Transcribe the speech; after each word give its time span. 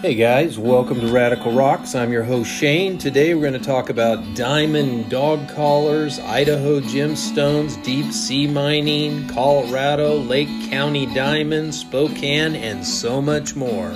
Hey 0.00 0.14
guys, 0.14 0.58
welcome 0.58 0.98
to 1.02 1.08
Radical 1.08 1.52
Rocks. 1.52 1.94
I'm 1.94 2.10
your 2.10 2.24
host 2.24 2.50
Shane. 2.50 2.96
Today 2.96 3.34
we're 3.34 3.42
going 3.42 3.52
to 3.52 3.58
talk 3.58 3.90
about 3.90 4.34
diamond 4.34 5.10
dog 5.10 5.46
collars, 5.50 6.18
Idaho 6.18 6.80
gemstones, 6.80 7.76
deep 7.84 8.10
sea 8.10 8.46
mining, 8.46 9.28
Colorado, 9.28 10.16
Lake 10.16 10.48
County 10.70 11.04
diamonds, 11.14 11.80
Spokane, 11.80 12.56
and 12.56 12.82
so 12.82 13.20
much 13.20 13.54
more. 13.54 13.92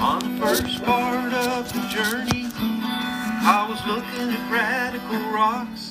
On 0.00 0.18
the 0.18 0.44
first 0.44 0.82
part 0.82 1.32
of 1.32 1.72
the 1.72 1.80
journey, 1.88 2.48
I 2.56 3.64
was 3.70 3.78
looking 3.86 4.34
at 4.34 4.50
radical 4.50 5.20
rocks. 5.30 5.90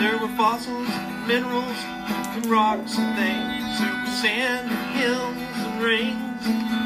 There 0.00 0.16
were 0.16 0.34
fossils, 0.34 0.88
minerals, 1.28 1.76
and 1.76 2.46
rocks 2.46 2.96
and 2.96 3.14
things. 3.18 3.80
There 3.80 4.00
was 4.00 4.22
sand 4.22 4.70
and 4.70 4.98
hills 4.98 5.36
and 5.36 5.82
rings. 5.82 6.85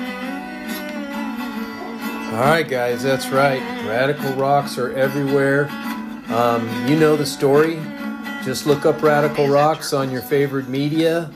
All 2.31 2.37
right, 2.37 2.65
guys, 2.65 3.03
that's 3.03 3.27
right. 3.27 3.59
Radical 3.85 4.31
rocks 4.35 4.77
are 4.77 4.93
everywhere. 4.93 5.67
Um, 6.29 6.87
you 6.87 6.95
know 6.95 7.17
the 7.17 7.25
story. 7.25 7.75
Just 8.45 8.65
look 8.65 8.85
up 8.85 9.03
Radical 9.03 9.49
Rocks 9.49 9.91
on 9.91 10.09
your 10.09 10.21
favorite 10.21 10.69
media. 10.69 11.29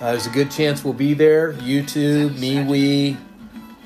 Uh, 0.00 0.12
there's 0.12 0.28
a 0.28 0.30
good 0.30 0.48
chance 0.48 0.84
we'll 0.84 0.94
be 0.94 1.14
there. 1.14 1.54
YouTube, 1.54 2.30
MeWe, 2.36 3.16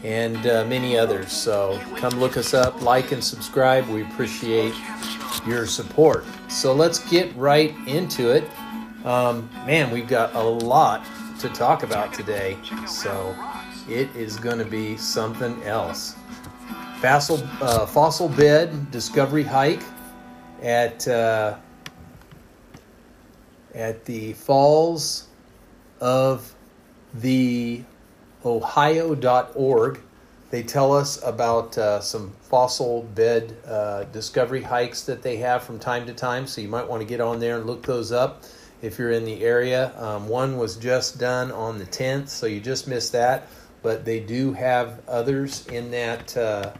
and 0.04 0.36
uh, 0.46 0.66
many 0.66 0.98
others. 0.98 1.32
So 1.32 1.80
come 1.96 2.20
look 2.20 2.36
us 2.36 2.52
up, 2.52 2.82
like 2.82 3.10
and 3.12 3.24
subscribe. 3.24 3.88
We 3.88 4.02
appreciate 4.02 4.74
your 5.46 5.64
support. 5.66 6.26
So 6.48 6.74
let's 6.74 6.98
get 7.10 7.34
right 7.36 7.74
into 7.86 8.32
it. 8.32 8.44
Um, 9.06 9.48
man, 9.64 9.90
we've 9.90 10.08
got 10.08 10.34
a 10.34 10.42
lot 10.42 11.06
to 11.38 11.48
talk 11.48 11.84
about 11.84 12.12
today. 12.12 12.58
So 12.86 13.34
it 13.88 14.14
is 14.14 14.36
going 14.36 14.58
to 14.58 14.66
be 14.66 14.98
something 14.98 15.62
else. 15.62 16.16
Fossil, 17.00 17.42
uh, 17.62 17.86
fossil 17.86 18.28
bed 18.28 18.90
discovery 18.90 19.42
hike 19.42 19.82
at 20.62 21.08
uh, 21.08 21.56
at 23.74 24.04
the 24.04 24.34
falls 24.34 25.28
of 26.00 26.54
the 27.14 27.82
ohio.org 28.44 30.00
they 30.50 30.64
tell 30.64 30.92
us 30.92 31.22
about 31.22 31.78
uh, 31.78 32.00
some 32.00 32.32
fossil 32.42 33.02
bed 33.14 33.56
uh, 33.66 34.04
discovery 34.04 34.62
hikes 34.62 35.02
that 35.02 35.22
they 35.22 35.36
have 35.36 35.62
from 35.62 35.78
time 35.78 36.06
to 36.06 36.12
time 36.12 36.46
so 36.46 36.60
you 36.60 36.68
might 36.68 36.86
want 36.86 37.00
to 37.00 37.06
get 37.06 37.20
on 37.20 37.38
there 37.38 37.56
and 37.56 37.66
look 37.66 37.84
those 37.84 38.10
up 38.10 38.42
if 38.82 38.98
you're 38.98 39.12
in 39.12 39.24
the 39.24 39.44
area. 39.44 39.92
Um, 39.98 40.28
one 40.28 40.56
was 40.56 40.76
just 40.76 41.18
done 41.18 41.52
on 41.52 41.78
the 41.78 41.86
10th 41.86 42.28
so 42.28 42.46
you 42.46 42.60
just 42.60 42.88
missed 42.88 43.12
that 43.12 43.46
but 43.82 44.04
they 44.04 44.20
do 44.20 44.52
have 44.52 45.00
others 45.08 45.66
in 45.68 45.90
that 45.90 46.36
uh, 46.36 46.72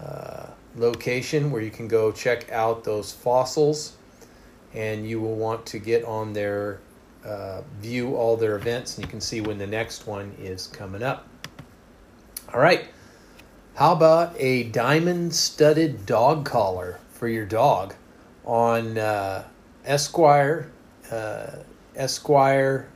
uh, 0.00 0.46
location 0.76 1.50
where 1.50 1.62
you 1.62 1.70
can 1.70 1.88
go 1.88 2.12
check 2.12 2.50
out 2.52 2.84
those 2.84 3.12
fossils 3.12 3.96
and 4.74 5.08
you 5.08 5.20
will 5.20 5.36
want 5.36 5.66
to 5.66 5.78
get 5.78 6.04
on 6.04 6.32
their 6.32 6.80
uh, 7.24 7.62
view 7.80 8.14
all 8.16 8.36
their 8.36 8.56
events 8.56 8.96
and 8.96 9.04
you 9.04 9.10
can 9.10 9.20
see 9.20 9.40
when 9.40 9.58
the 9.58 9.66
next 9.66 10.06
one 10.06 10.34
is 10.38 10.66
coming 10.68 11.02
up. 11.02 11.26
All 12.52 12.60
right. 12.60 12.86
How 13.74 13.92
about 13.92 14.34
a 14.38 14.64
diamond 14.64 15.34
studded 15.34 16.06
dog 16.06 16.44
collar 16.44 16.98
for 17.10 17.28
your 17.28 17.46
dog 17.46 17.94
on 18.44 18.98
uh, 18.98 19.44
esquire 19.84 20.70
uh, 21.10 21.58
esquireme.com 21.96 22.92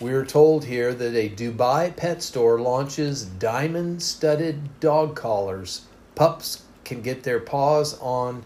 we 0.00 0.12
are 0.14 0.24
told 0.24 0.64
here 0.64 0.94
that 0.94 1.14
a 1.14 1.28
Dubai 1.28 1.94
pet 1.94 2.22
store 2.22 2.58
launches 2.58 3.26
diamond 3.26 4.02
studded 4.02 4.80
dog 4.80 5.14
collars. 5.14 5.82
Pups 6.14 6.62
can 6.84 7.02
get 7.02 7.22
their 7.22 7.38
paws 7.38 7.98
on 8.00 8.44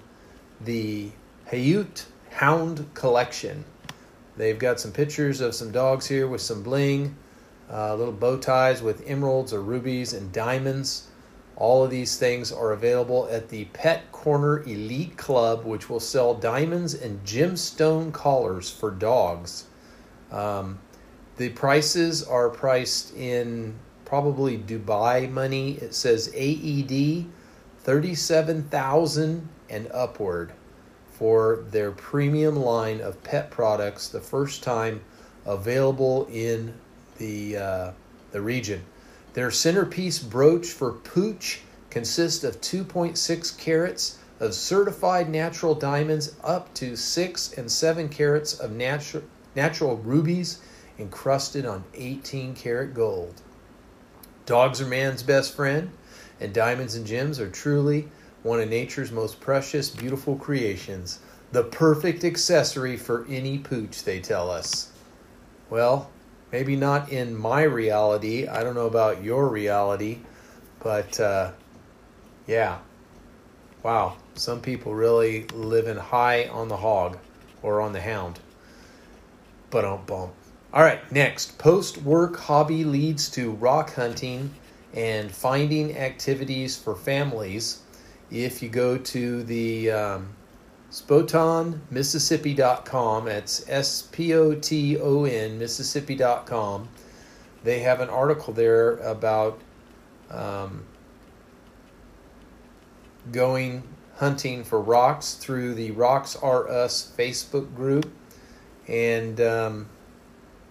the 0.61 1.13
Hayut 1.53 2.07
Hound 2.33 2.93
Collection. 2.95 3.65
They've 4.37 4.59
got 4.59 4.81
some 4.81 4.91
pictures 4.91 5.41
of 5.41 5.55
some 5.55 5.71
dogs 5.71 6.09
here 6.09 6.27
with 6.27 6.41
some 6.41 6.65
bling, 6.65 7.17
uh, 7.71 7.95
little 7.95 8.13
bow 8.13 8.37
ties 8.37 8.83
with 8.83 9.09
emeralds 9.09 9.53
or 9.53 9.63
rubies 9.63 10.13
and 10.13 10.33
diamonds. 10.33 11.07
All 11.55 11.85
of 11.85 11.91
these 11.93 12.17
things 12.17 12.51
are 12.51 12.73
available 12.73 13.29
at 13.31 13.49
the 13.49 13.67
Pet 13.67 14.11
Corner 14.11 14.65
Elite 14.65 15.17
Club, 15.17 15.65
which 15.65 15.89
will 15.89 16.01
sell 16.01 16.35
diamonds 16.35 16.95
and 16.95 17.25
gemstone 17.25 18.13
collars 18.13 18.69
for 18.69 18.91
dogs. 18.91 19.67
Um, 20.33 20.81
the 21.37 21.49
prices 21.51 22.23
are 22.23 22.49
priced 22.49 23.15
in 23.17 23.75
probably 24.05 24.59
Dubai 24.59 25.31
money. 25.31 25.73
It 25.73 25.95
says 25.95 26.31
AED 26.35 27.27
37,000 27.81 29.49
and 29.69 29.91
upward 29.93 30.53
for 31.13 31.65
their 31.71 31.91
premium 31.91 32.57
line 32.57 33.01
of 33.01 33.23
pet 33.23 33.51
products 33.51 34.09
the 34.09 34.21
first 34.21 34.63
time 34.63 35.01
available 35.47 36.27
in 36.31 36.75
the 37.19 37.57
uh, 37.57 37.91
the 38.33 38.41
region. 38.41 38.83
Their 39.35 39.51
centerpiece 39.51 40.19
brooch 40.19 40.67
for 40.67 40.93
Pooch 40.93 41.61
consists 41.91 42.45
of 42.45 42.61
2.6 42.61 43.59
carats 43.59 44.19
of 44.41 44.55
certified 44.55 45.29
natural 45.29 45.75
diamonds 45.75 46.35
up 46.43 46.73
to 46.75 46.97
6 46.97 47.53
and 47.53 47.71
7 47.71 48.09
carats 48.09 48.55
of 48.55 48.73
natural 48.73 49.23
natural 49.55 49.97
rubies 49.99 50.59
encrusted 50.99 51.67
on 51.67 51.85
18 51.95 52.55
karat 52.55 52.95
gold. 52.95 53.43
Dogs 54.47 54.81
are 54.81 54.87
man's 54.87 55.23
best 55.23 55.55
friend, 55.55 55.91
and 56.41 56.53
diamonds 56.53 56.95
and 56.95 57.07
gems 57.07 57.41
are 57.41 57.51
truly 57.51 58.09
one 58.45 58.61
of 58.61 58.69
nature's 58.69 59.11
most 59.11 59.41
precious, 59.41 59.89
beautiful 59.89 60.37
creations. 60.37 61.19
The 61.53 61.65
perfect 61.65 62.25
accessory 62.25 62.97
for 62.97 63.27
any 63.29 63.59
pooch, 63.59 64.05
they 64.05 64.21
tell 64.21 64.51
us. 64.51 64.93
Well, 65.71 66.11
maybe 66.53 66.77
not 66.77 67.11
in 67.11 67.37
my 67.37 67.63
reality. 67.63 68.47
I 68.47 68.63
don't 68.63 68.75
know 68.75 68.87
about 68.87 69.25
your 69.25 69.49
reality, 69.49 70.19
but 70.81 71.19
uh, 71.19 71.53
yeah. 72.47 72.79
Wow, 73.83 74.17
some 74.35 74.61
people 74.61 74.95
really 74.95 75.45
living 75.55 75.97
high 75.97 76.49
on 76.49 76.69
the 76.69 76.77
hog 76.77 77.19
or 77.63 77.81
on 77.81 77.93
the 77.93 78.01
hound. 78.01 78.41
But 79.71 79.83
don't 79.83 80.07
bump. 80.07 80.35
All 80.75 80.83
right, 80.83 81.01
next. 81.13 81.57
Post 81.57 81.99
work 81.99 82.37
hobby 82.37 82.83
leads 82.83 83.31
to 83.31 83.53
rock 83.53 83.95
hunting 83.95 84.53
and 84.93 85.31
finding 85.31 85.97
activities 85.97 86.77
for 86.77 86.97
families. 86.97 87.83
If 88.29 88.61
you 88.61 88.69
go 88.69 88.99
to 88.99 89.45
the 89.45 89.93
um, 89.93 90.35
SpotonMississippi.com, 90.91 93.27
that's 93.27 93.69
S 93.69 94.09
P 94.11 94.35
O 94.35 94.57
T 94.57 94.99
O 94.99 95.27
N, 95.27 95.61
Mississippi.com, 95.61 96.89
they 97.63 97.79
have 97.79 98.01
an 98.01 98.11
article 98.11 98.53
there 98.53 98.97
about 98.97 99.61
um, 100.29 100.83
going 103.31 103.85
hunting 104.17 104.65
for 104.65 104.81
rocks 104.81 105.35
through 105.35 105.75
the 105.75 105.93
Rocks 105.93 106.35
Are 106.35 106.69
Us 106.69 107.13
Facebook 107.17 107.77
group. 107.77 108.13
And 108.89 109.41
um, 109.41 109.89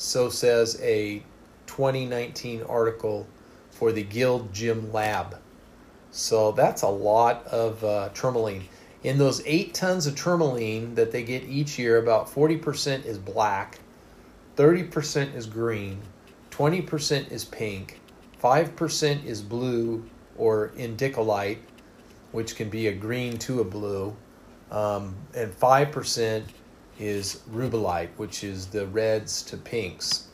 so 0.01 0.31
says 0.31 0.81
a 0.81 1.23
2019 1.67 2.63
article 2.63 3.27
for 3.71 3.93
the 3.93 4.03
Guild 4.03 4.51
Gem 4.51 4.91
Lab. 4.95 5.39
So 6.11 6.53
that's 6.53 6.81
a 6.81 6.89
lot 6.89 7.47
of 7.49 7.85
uh, 7.85 8.09
tourmaline. 8.15 8.67
In 9.03 9.19
those 9.19 9.43
eight 9.45 9.75
tons 9.75 10.07
of 10.07 10.17
tourmaline 10.17 10.95
that 10.95 11.13
they 11.13 11.23
get 11.23 11.45
each 11.45 11.79
year, 11.79 11.99
about 11.99 12.29
40% 12.29 13.05
is 13.05 13.19
black, 13.19 13.79
30% 14.57 15.35
is 15.35 15.45
green, 15.45 16.01
20% 16.51 17.31
is 17.31 17.45
pink, 17.45 18.01
5% 18.43 19.25
is 19.27 19.43
blue 19.43 20.03
or 20.39 20.71
indicolite, 20.79 21.59
which 22.33 22.57
can 22.57 22.71
be 22.71 22.87
a 22.87 22.93
green 22.93 23.37
to 23.37 23.61
a 23.61 23.65
blue, 23.65 24.17
um, 24.71 25.15
and 25.35 25.53
5% 25.53 26.45
is 27.01 27.41
rubellite, 27.51 28.11
which 28.17 28.45
is 28.45 28.67
the 28.67 28.87
reds 28.87 29.43
to 29.43 29.57
pinks. 29.57 30.29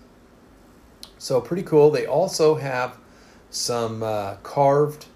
So 1.18 1.40
pretty 1.40 1.62
cool. 1.62 1.90
They 1.90 2.06
also 2.06 2.56
have 2.56 2.98
some 3.50 4.02
uh, 4.02 4.34
carved 4.42 5.06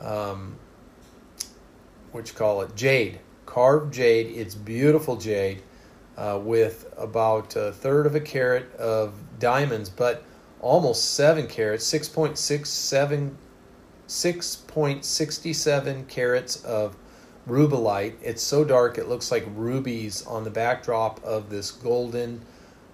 um, 0.00 0.56
what 2.12 2.28
you 2.28 2.34
call 2.34 2.62
it, 2.62 2.76
jade, 2.76 3.18
carved 3.46 3.92
jade. 3.92 4.36
It's 4.36 4.54
beautiful 4.54 5.16
jade 5.16 5.62
uh, 6.16 6.38
with 6.42 6.92
about 6.96 7.56
a 7.56 7.72
third 7.72 8.06
of 8.06 8.14
a 8.14 8.20
carat 8.20 8.72
of 8.76 9.14
diamonds, 9.40 9.88
but 9.88 10.22
almost 10.60 11.14
seven 11.14 11.48
carats, 11.48 11.92
6.67, 11.92 13.34
6.67 14.06 16.08
carats 16.08 16.64
of 16.64 16.96
rubellite. 17.48 18.14
It's 18.22 18.42
so 18.42 18.64
dark 18.64 18.98
it 18.98 19.08
looks 19.08 19.30
like 19.30 19.44
rubies 19.54 20.26
on 20.26 20.44
the 20.44 20.50
backdrop 20.50 21.22
of 21.24 21.50
this 21.50 21.70
golden 21.70 22.40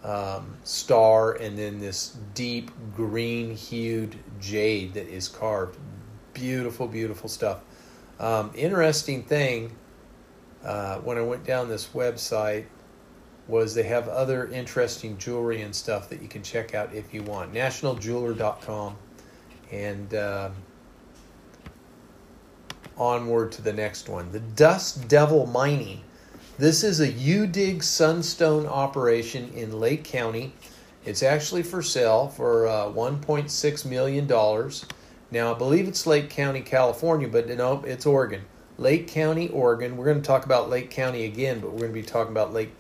um, 0.03 0.57
star 0.65 1.33
and 1.33 1.59
then 1.59 1.79
this 1.79 2.17
deep 2.35 2.71
green 2.97 3.55
hued 3.55 4.17
jade 4.41 4.95
that 4.95 5.09
is 5.09 5.29
carved 5.29 5.79
beautiful, 6.33 6.87
beautiful 6.87 7.29
stuff. 7.29 7.61
Um, 8.19 8.51
interesting 8.55 9.23
thing 9.23 9.77
uh, 10.65 10.99
when 10.99 11.19
I 11.19 11.23
went 11.23 11.45
down 11.45 11.69
this 11.69 11.89
website 11.89 12.67
was 13.49 13.75
they 13.75 13.83
have 13.83 14.09
other 14.09 14.47
interesting 14.49 15.19
jewelry 15.19 15.63
and 15.63 15.75
stuff 15.75 16.09
that 16.11 16.23
you 16.23 16.29
can 16.29 16.43
check 16.43 16.75
out 16.75 16.95
if 16.95 17.13
you 17.13 17.23
want. 17.23 17.53
NationalJeweler.com 17.53 18.97
and 19.73 20.15
uh, 20.15 20.51
onward 23.01 23.51
to 23.53 23.63
the 23.63 23.73
next 23.73 24.09
one. 24.09 24.31
The 24.31 24.41
Dust 24.41 25.09
Devil 25.09 25.47
Mining. 25.47 26.03
This 26.59 26.85
is 26.85 27.01
a 27.01 27.11
U-Dig 27.11 27.83
Sunstone 27.83 28.67
operation 28.67 29.51
in 29.55 29.81
Lake 29.81 30.05
County. 30.05 30.53
It's 31.07 31.23
actually 31.23 31.63
for 31.63 31.83
sale 31.83 32.29
for 32.29 32.67
uh, 32.67 32.85
$1.6 32.85 33.85
million. 33.87 34.27
Now, 35.31 35.55
I 35.55 35.59
believe 35.59 35.89
it's 35.89 36.07
Lake 36.07 36.29
County, 36.29 36.61
California, 36.61 37.27
but 37.27 37.49
no, 37.49 37.83
it's 37.87 38.05
Oregon. 38.05 38.43
Lake 38.77 39.09
County, 39.09 39.49
Oregon. 39.49 39.97
We're 39.97 40.05
going 40.05 40.21
to 40.21 40.27
talk 40.27 40.45
about 40.45 40.69
Lake 40.69 40.91
County 40.91 41.25
again, 41.25 41.61
but 41.61 41.73
we're 41.73 41.81
going 41.81 41.95
to 41.95 42.01
be 42.01 42.03
talking 42.03 42.33
about 42.33 42.53
Lake 42.53 42.73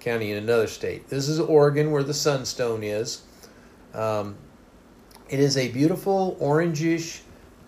County 0.00 0.32
in 0.32 0.38
another 0.38 0.66
state. 0.66 1.08
This 1.08 1.28
is 1.28 1.38
Oregon, 1.38 1.92
where 1.92 2.02
the 2.02 2.14
Sunstone 2.14 2.82
is. 2.82 3.22
Um, 3.94 4.36
it 5.28 5.38
is 5.38 5.56
a 5.56 5.68
beautiful 5.68 6.36
orangish 6.40 7.20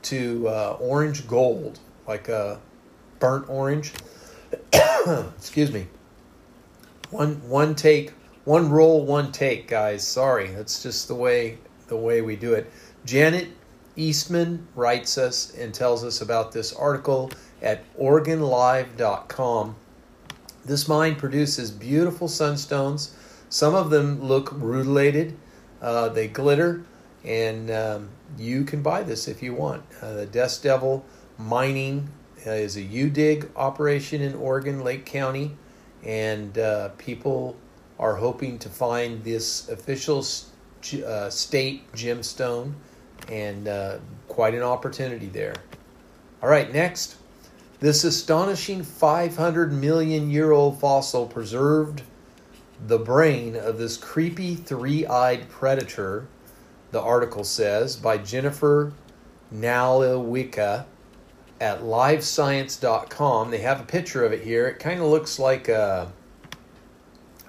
to 0.06 0.48
uh, 0.48 0.76
orange 0.80 1.26
gold, 1.26 1.78
like 2.06 2.28
a 2.28 2.60
burnt 3.18 3.48
orange. 3.48 3.92
Excuse 5.36 5.72
me. 5.72 5.86
One 7.10 7.36
one 7.48 7.74
take, 7.74 8.12
one 8.44 8.70
roll, 8.70 9.04
one 9.04 9.32
take, 9.32 9.68
guys. 9.68 10.06
Sorry, 10.06 10.48
that's 10.48 10.82
just 10.82 11.08
the 11.08 11.14
way 11.14 11.58
the 11.88 11.96
way 11.96 12.22
we 12.22 12.36
do 12.36 12.54
it. 12.54 12.70
Janet 13.04 13.48
Eastman 13.96 14.66
writes 14.74 15.16
us 15.16 15.54
and 15.56 15.72
tells 15.72 16.04
us 16.04 16.20
about 16.20 16.52
this 16.52 16.72
article 16.72 17.30
at 17.62 17.82
OregonLive.com. 17.96 19.76
This 20.64 20.88
mine 20.88 21.16
produces 21.16 21.70
beautiful 21.70 22.28
sunstones. 22.28 23.10
Some 23.48 23.74
of 23.74 23.90
them 23.90 24.20
look 24.22 24.50
rutilated, 24.52 25.36
uh, 25.80 26.08
they 26.08 26.26
glitter, 26.26 26.82
and 27.26 27.70
um, 27.70 28.08
you 28.38 28.64
can 28.64 28.82
buy 28.82 29.02
this 29.02 29.28
if 29.28 29.42
you 29.42 29.54
want. 29.54 29.82
Uh, 30.00 30.14
the 30.14 30.26
Dust 30.26 30.62
Devil 30.62 31.04
Mining 31.38 32.08
uh, 32.46 32.50
is 32.50 32.76
a 32.76 32.82
U-Dig 32.82 33.50
operation 33.56 34.22
in 34.22 34.34
Oregon, 34.34 34.82
Lake 34.82 35.04
County, 35.04 35.56
and 36.04 36.56
uh, 36.56 36.90
people 36.98 37.56
are 37.98 38.14
hoping 38.14 38.58
to 38.60 38.68
find 38.68 39.24
this 39.24 39.68
official 39.68 40.24
uh, 41.04 41.28
state 41.30 41.92
gemstone 41.92 42.74
and 43.28 43.66
uh, 43.66 43.98
quite 44.28 44.54
an 44.54 44.62
opportunity 44.62 45.26
there. 45.26 45.54
All 46.42 46.48
right, 46.48 46.72
next. 46.72 47.16
This 47.80 48.04
astonishing 48.04 48.82
500 48.82 49.72
million 49.72 50.30
year 50.30 50.52
old 50.52 50.80
fossil 50.80 51.26
preserved 51.26 52.02
the 52.86 52.98
brain 52.98 53.56
of 53.56 53.78
this 53.78 53.96
creepy 53.96 54.54
three 54.54 55.06
eyed 55.06 55.48
predator, 55.48 56.26
the 56.90 57.00
article 57.00 57.44
says, 57.44 57.96
by 57.96 58.18
Jennifer 58.18 58.92
Nalewicki 59.54 60.84
at 61.60 61.80
livescience.com. 61.80 63.50
They 63.50 63.58
have 63.58 63.80
a 63.80 63.84
picture 63.84 64.24
of 64.24 64.32
it 64.32 64.42
here. 64.42 64.66
It 64.68 64.78
kind 64.78 65.00
of 65.00 65.06
looks 65.06 65.38
like 65.38 65.68
a, 65.68 66.12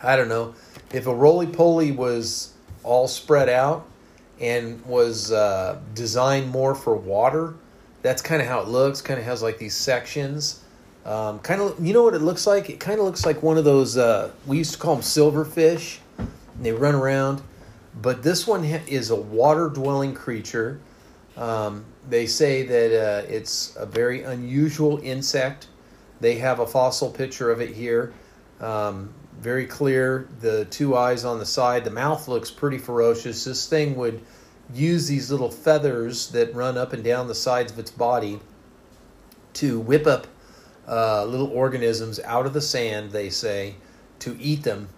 I 0.01 0.15
don't 0.15 0.29
know, 0.29 0.55
if 0.93 1.07
a 1.07 1.13
roly 1.13 1.47
poly 1.47 1.91
was 1.91 2.53
all 2.83 3.07
spread 3.07 3.49
out 3.49 3.85
and 4.39 4.83
was 4.85 5.31
uh, 5.31 5.79
designed 5.93 6.49
more 6.49 6.75
for 6.75 6.95
water. 6.95 7.55
That's 8.01 8.21
kind 8.21 8.41
of 8.41 8.47
how 8.47 8.61
it 8.61 8.67
looks. 8.67 9.01
Kind 9.01 9.19
of 9.19 9.25
has 9.25 9.41
like 9.41 9.57
these 9.57 9.75
sections. 9.75 10.63
Um, 11.05 11.39
kind 11.39 11.61
of, 11.61 11.83
you 11.85 11.93
know 11.93 12.03
what 12.03 12.13
it 12.13 12.21
looks 12.21 12.45
like? 12.45 12.69
It 12.69 12.79
kind 12.79 12.99
of 12.99 13.05
looks 13.05 13.25
like 13.25 13.41
one 13.41 13.57
of 13.57 13.63
those. 13.63 13.97
Uh, 13.97 14.31
we 14.45 14.57
used 14.57 14.73
to 14.73 14.79
call 14.79 14.95
them 14.95 15.03
silverfish. 15.03 15.99
And 16.17 16.65
they 16.65 16.71
run 16.71 16.95
around, 16.95 17.41
but 18.01 18.23
this 18.23 18.45
one 18.45 18.63
is 18.63 19.09
a 19.09 19.15
water-dwelling 19.15 20.13
creature. 20.13 20.79
Um, 21.35 21.85
they 22.09 22.25
say 22.25 22.63
that 22.63 22.91
uh, 22.91 23.25
it's 23.27 23.75
a 23.75 23.85
very 23.85 24.23
unusual 24.23 24.99
insect. 25.03 25.67
They 26.19 26.35
have 26.35 26.59
a 26.59 26.67
fossil 26.67 27.11
picture 27.11 27.51
of 27.51 27.61
it 27.61 27.75
here. 27.75 28.13
Um, 28.59 29.13
very 29.39 29.67
clear. 29.67 30.27
The 30.39 30.65
two 30.65 30.97
eyes 30.97 31.25
on 31.25 31.37
the 31.37 31.45
side. 31.45 31.83
The 31.83 31.91
mouth 31.91 32.27
looks 32.27 32.49
pretty 32.49 32.79
ferocious. 32.79 33.43
This 33.43 33.67
thing 33.67 33.95
would 33.95 34.21
use 34.73 35.07
these 35.07 35.31
little 35.31 35.51
feathers 35.51 36.29
that 36.31 36.53
run 36.53 36.77
up 36.77 36.93
and 36.93 37.03
down 37.03 37.27
the 37.27 37.35
sides 37.35 37.71
of 37.71 37.79
its 37.79 37.91
body 37.91 38.39
to 39.53 39.79
whip 39.79 40.07
up 40.07 40.27
uh, 40.87 41.25
little 41.25 41.51
organisms 41.51 42.19
out 42.21 42.45
of 42.45 42.53
the 42.53 42.61
sand, 42.61 43.11
they 43.11 43.29
say, 43.29 43.75
to 44.19 44.37
eat 44.39 44.63
them. 44.63 44.89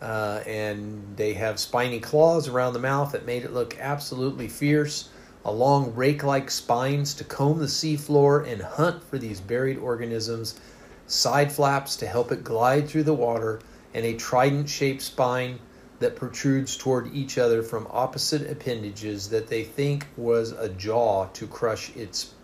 Uh, 0.00 0.42
and 0.46 1.02
they 1.16 1.32
have 1.32 1.58
spiny 1.58 1.98
claws 1.98 2.48
around 2.48 2.74
the 2.74 2.78
mouth 2.78 3.12
that 3.12 3.24
made 3.24 3.44
it 3.44 3.52
look 3.52 3.78
absolutely 3.80 4.48
fierce, 4.48 5.08
along 5.44 5.94
rake 5.94 6.22
like 6.22 6.50
spines 6.50 7.14
to 7.14 7.24
comb 7.24 7.58
the 7.58 7.66
seafloor 7.66 8.46
and 8.46 8.60
hunt 8.60 9.02
for 9.04 9.16
these 9.16 9.40
buried 9.40 9.78
organisms, 9.78 10.60
side 11.06 11.50
flaps 11.50 11.96
to 11.96 12.06
help 12.06 12.30
it 12.32 12.44
glide 12.44 12.88
through 12.88 13.04
the 13.04 13.14
water, 13.14 13.60
and 13.94 14.04
a 14.04 14.14
trident 14.14 14.68
shaped 14.68 15.00
spine 15.00 15.58
that 15.98 16.16
protrudes 16.16 16.76
toward 16.76 17.14
each 17.14 17.38
other 17.38 17.62
from 17.62 17.86
opposite 17.90 18.50
appendages 18.50 19.30
that 19.30 19.48
they 19.48 19.64
think 19.64 20.06
was 20.16 20.52
a 20.52 20.68
jaw 20.68 21.26
to 21.28 21.46
crush 21.46 21.94
its 21.96 22.34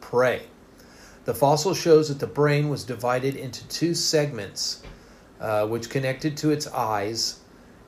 prey. 0.00 0.42
The 1.24 1.34
fossil 1.34 1.74
shows 1.74 2.08
that 2.08 2.18
the 2.18 2.26
brain 2.26 2.68
was 2.68 2.84
divided 2.84 3.36
into 3.36 3.66
two 3.68 3.94
segments, 3.94 4.82
uh, 5.40 5.66
which 5.66 5.90
connected 5.90 6.36
to 6.38 6.50
its 6.50 6.66
eyes, 6.66 7.40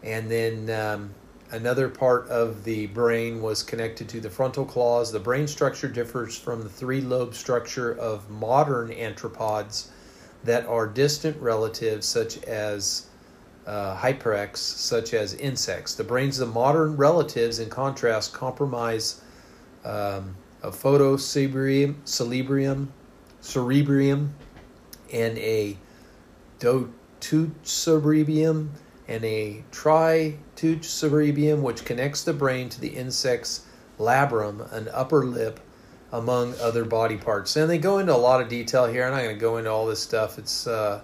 and 0.03 0.31
then 0.31 0.71
um, 0.71 1.15
another 1.51 1.89
part 1.89 2.29
of 2.29 2.65
the 2.65 2.87
brain 2.87 3.43
was 3.43 3.63
connected 3.63 4.09
to 4.09 4.21
the 4.21 4.31
frontal 4.31 4.65
claws. 4.65 5.13
The 5.13 5.21
brain 5.21 5.47
structure 5.47 5.89
differs 5.89 6.39
from 6.39 6.63
the 6.63 6.69
three 6.69 7.01
lobe 7.01 7.35
structure 7.35 7.93
of 7.93 8.31
modern 8.31 8.91
arthropods 8.91 9.89
that 10.45 10.67
are 10.67 10.87
distant 10.87 11.41
relatives, 11.41 12.07
such 12.07 12.43
as 12.45 13.07
uh, 13.67 13.97
hyperex, 13.97 14.57
such 14.57 15.13
as 15.13 15.35
insects. 15.35 15.95
The 15.95 16.05
brains 16.05 16.41
of 16.41 16.55
modern 16.55 16.97
relatives, 16.97 17.59
in 17.59 17.69
contrast, 17.69 18.33
compromise 18.33 19.21
um, 19.85 20.37
a 20.63 20.71
photocerebrium, 20.71 21.97
cerebrium, 22.05 22.89
cerebrium, 23.43 24.31
and 25.13 25.39
a 25.39 25.77
dotoocerebrium, 27.21 28.69
and 29.09 29.25
a 29.25 29.65
tritoocerebrium, 29.73 31.63
which 31.63 31.85
connects 31.85 32.23
the 32.25 32.33
brain 32.33 32.69
to 32.69 32.81
the 32.81 32.97
insect's 32.97 33.67
labrum, 33.99 34.71
an 34.73 34.89
upper 34.93 35.25
lip, 35.25 35.61
among 36.13 36.55
other 36.61 36.85
body 36.85 37.17
parts. 37.17 37.57
And 37.57 37.71
they 37.71 37.79
go 37.79 37.99
into 37.99 38.15
a 38.15 38.19
lot 38.19 38.41
of 38.41 38.49
detail 38.49 38.87
here. 38.87 39.05
I'm 39.05 39.13
not 39.13 39.23
going 39.23 39.35
to 39.35 39.41
go 39.41 39.59
into 39.59 39.71
all 39.71 39.87
this 39.87 40.01
stuff. 40.01 40.39
It's 40.39 40.67
uh, 40.67 41.03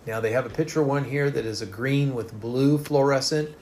Now 0.07 0.21
they 0.21 0.31
have 0.31 0.45
a 0.45 0.49
picture 0.49 0.81
one 0.81 1.03
here 1.03 1.29
that 1.29 1.45
is 1.45 1.61
a 1.61 1.65
green 1.65 2.15
with 2.15 2.39
blue 2.39 2.77
fluorescent. 2.77 3.53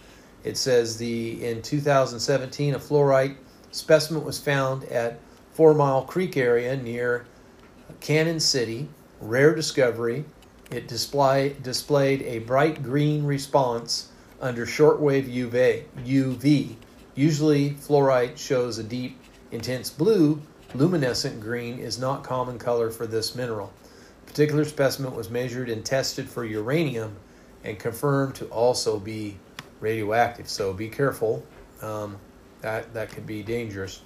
It 0.43 0.57
says 0.57 0.95
the 0.95 1.43
in 1.43 1.63
2017 1.63 2.75
a 2.75 2.79
fluorite 2.79 3.35
specimen 3.71 4.23
was 4.23 4.37
found 4.37 4.83
at 4.85 5.19
Four 5.53 5.73
Mile 5.73 6.03
Creek 6.03 6.37
area 6.37 6.77
near 6.77 7.25
Cañon 7.99 8.39
City. 8.39 8.87
Rare 9.19 9.55
discovery. 9.55 10.23
It 10.69 10.87
display, 10.87 11.55
displayed 11.63 12.21
a 12.21 12.39
bright 12.39 12.83
green 12.83 13.25
response 13.25 14.09
under 14.39 14.67
shortwave 14.67 15.27
UV. 15.27 15.85
UV. 16.05 16.75
Usually, 17.15 17.71
fluorite 17.71 18.37
shows 18.37 18.77
a 18.77 18.83
deep, 18.83 19.19
intense 19.51 19.89
blue. 19.89 20.41
Luminescent 20.75 21.39
green 21.39 21.79
is 21.79 21.97
not 21.97 22.23
common 22.23 22.59
color 22.59 22.91
for 22.91 23.07
this 23.07 23.33
mineral. 23.33 23.73
Particular 24.35 24.65
specimen 24.65 25.15
was 25.15 25.29
measured 25.29 25.69
and 25.69 25.85
tested 25.85 26.27
for 26.27 26.43
uranium 26.43 27.15
and 27.63 27.79
confirmed 27.79 28.35
to 28.35 28.45
also 28.47 28.99
be 28.99 29.37
radioactive. 29.79 30.49
So 30.49 30.73
be 30.73 30.89
careful. 30.89 31.45
Um, 31.81 32.17
that 32.59 32.93
that 32.93 33.11
could 33.11 33.25
be 33.25 33.43
dangerous. 33.43 34.01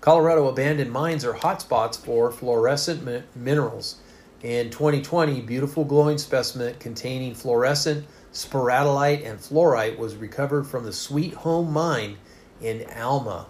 Colorado 0.00 0.48
abandoned 0.48 0.90
mines 0.90 1.24
are 1.24 1.34
hotspots 1.34 1.96
for 1.96 2.32
fluorescent 2.32 3.04
mi- 3.04 3.22
minerals. 3.36 3.98
In 4.42 4.70
2020, 4.70 5.40
beautiful 5.40 5.84
glowing 5.84 6.18
specimen 6.18 6.74
containing 6.80 7.36
fluorescent 7.36 8.08
sporadolite 8.32 9.24
and 9.24 9.38
fluorite 9.38 9.98
was 9.98 10.16
recovered 10.16 10.66
from 10.66 10.82
the 10.82 10.92
Sweet 10.92 11.34
Home 11.34 11.72
mine 11.72 12.18
in 12.60 12.84
Alma. 12.96 13.46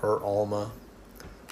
Her 0.00 0.20
Alma. 0.20 0.72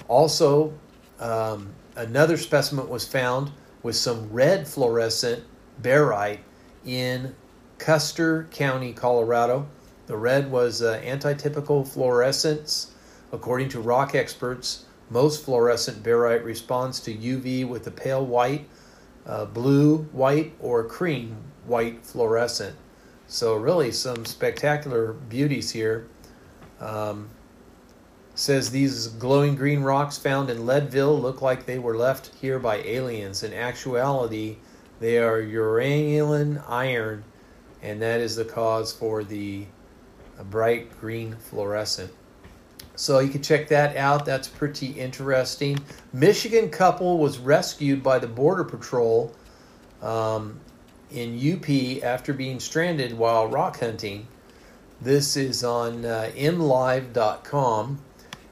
Also, 0.09 0.73
um, 1.19 1.73
another 1.95 2.37
specimen 2.37 2.89
was 2.89 3.07
found 3.07 3.51
with 3.83 3.95
some 3.95 4.31
red 4.31 4.67
fluorescent 4.67 5.43
barite 5.81 6.39
in 6.85 7.35
Custer 7.77 8.47
County, 8.51 8.93
Colorado. 8.93 9.67
The 10.07 10.17
red 10.17 10.51
was 10.51 10.81
uh, 10.81 11.01
antitypical 11.03 11.87
fluorescence. 11.87 12.93
According 13.31 13.69
to 13.69 13.81
rock 13.81 14.15
experts, 14.15 14.85
most 15.09 15.43
fluorescent 15.43 16.03
barite 16.03 16.43
responds 16.43 16.99
to 17.01 17.13
UV 17.13 17.67
with 17.67 17.87
a 17.87 17.91
pale 17.91 18.25
white 18.25 18.67
uh, 19.25 19.45
blue, 19.45 19.99
white, 20.13 20.53
or 20.59 20.83
cream 20.85 21.35
white 21.65 22.05
fluorescent. 22.05 22.75
So, 23.27 23.55
really, 23.55 23.91
some 23.91 24.25
spectacular 24.25 25.13
beauties 25.13 25.69
here. 25.69 26.07
Um, 26.79 27.29
says 28.37 28.69
these 28.69 29.07
glowing 29.07 29.55
green 29.55 29.81
rocks 29.81 30.17
found 30.17 30.49
in 30.51 30.65
Leadville 30.65 31.19
look 31.19 31.41
like 31.41 31.65
they 31.65 31.79
were 31.79 31.97
left 31.97 32.31
here 32.39 32.59
by 32.59 32.77
aliens. 32.77 33.41
In 33.41 33.51
actuality, 33.51 34.57
they 34.99 35.17
are 35.17 35.41
uranium 35.41 36.61
iron, 36.67 37.23
and 37.81 37.99
that 38.01 38.21
is 38.21 38.35
the 38.35 38.45
cause 38.45 38.93
for 38.93 39.23
the 39.23 39.65
bright 40.51 40.99
green 40.99 41.35
fluorescent. 41.35 42.11
So 42.95 43.19
you 43.19 43.29
can 43.29 43.41
check 43.41 43.67
that 43.69 43.97
out. 43.97 44.23
That's 44.23 44.47
pretty 44.47 44.87
interesting. 44.87 45.79
Michigan 46.13 46.69
couple 46.69 47.17
was 47.17 47.39
rescued 47.39 48.03
by 48.03 48.19
the 48.19 48.27
Border 48.27 48.63
Patrol 48.63 49.33
um, 50.01 50.59
in 51.09 51.37
UP 51.37 52.03
after 52.03 52.33
being 52.33 52.59
stranded 52.59 53.17
while 53.17 53.47
rock 53.47 53.79
hunting. 53.79 54.27
This 55.01 55.37
is 55.37 55.63
on 55.63 56.05
uh, 56.05 56.31
mlive.com, 56.35 57.99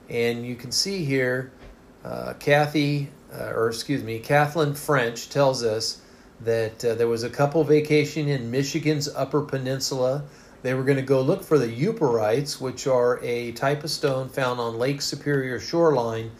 and 0.09 0.45
you 0.45 0.55
can 0.55 0.71
see 0.71 1.03
here 1.03 1.51
uh, 2.03 2.33
Kathy, 2.39 3.09
uh, 3.33 3.51
or 3.55 3.67
excuse 3.67 4.03
me, 4.03 4.19
Kathleen 4.19 4.75
French 4.75 5.29
tells 5.29 5.63
us 5.63 6.01
that 6.41 6.83
uh, 6.85 6.95
there 6.95 7.07
was 7.07 7.23
a 7.23 7.29
couple 7.29 7.63
vacation 7.63 8.27
in 8.27 8.51
Michigan's 8.51 9.07
Upper 9.07 9.41
Peninsula. 9.41 10.23
they 10.61 10.73
were 10.73 10.83
going 10.83 10.97
to 10.97 11.03
go 11.03 11.21
look 11.21 11.43
for 11.43 11.57
the 11.57 11.67
Yooperlites, 11.67 12.61
which 12.61 12.85
are 12.87 13.19
a 13.23 13.51
type 13.53 13.83
of 13.83 13.89
stone 13.89 14.29
found 14.29 14.59
on 14.59 14.77
Lake 14.77 15.01
Superior 15.01 15.59
shoreline 15.59 16.31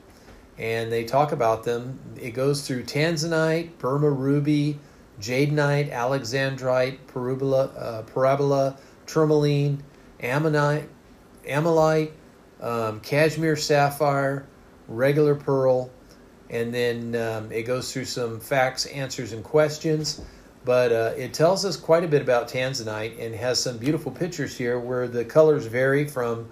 and 0.59 0.93
they 0.93 1.05
talk 1.05 1.33
about 1.33 1.65
them. 1.65 1.99
It 2.21 2.33
goes 2.33 2.67
through 2.67 2.85
tanzanite, 2.85 3.79
Burma 3.79 4.11
ruby, 4.11 4.79
jadeite, 5.21 5.91
alexandrite, 5.91 6.99
parabola, 7.07 7.67
uh, 7.67 8.03
parabola 8.03 8.77
tourmaline, 9.07 9.83
ammonite, 10.21 10.89
ammolite, 11.49 12.13
um, 12.61 13.01
Kashmir 13.01 13.57
sapphire, 13.57 14.47
regular 14.89 15.35
pearl, 15.35 15.91
and 16.51 16.73
then 16.73 17.17
um, 17.17 17.51
it 17.51 17.63
goes 17.63 17.93
through 17.93 18.05
some 18.05 18.39
facts, 18.39 18.87
answers, 18.87 19.33
and 19.33 19.43
questions. 19.43 20.21
But 20.65 20.93
uh, 20.93 21.13
it 21.17 21.35
tells 21.35 21.65
us 21.65 21.77
quite 21.77 22.05
a 22.05 22.09
bit 22.09 22.23
about 22.23 22.49
tanzanite 22.49 23.19
and 23.19 23.35
has 23.35 23.61
some 23.61 23.79
beautiful 23.79 24.13
pictures 24.13 24.57
here 24.57 24.79
where 24.79 25.09
the 25.09 25.25
colors 25.25 25.67
vary 25.67 26.07
from 26.07 26.49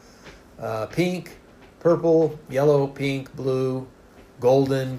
uh, 0.58 0.86
pink, 0.86 1.38
purple, 1.80 2.38
yellow, 2.48 2.86
pink, 2.86 3.34
blue, 3.34 3.86
golden, 4.38 4.98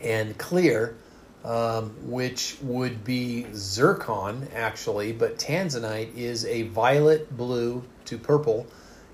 and 0.00 0.36
clear, 0.38 0.96
um, 1.44 1.90
which 2.10 2.56
would 2.62 3.04
be 3.04 3.46
zircon 3.54 4.48
actually, 4.54 5.12
but 5.12 5.38
tanzanite 5.38 6.16
is 6.16 6.46
a 6.46 6.62
violet 6.62 7.36
blue 7.36 7.84
to 8.06 8.16
purple 8.16 8.66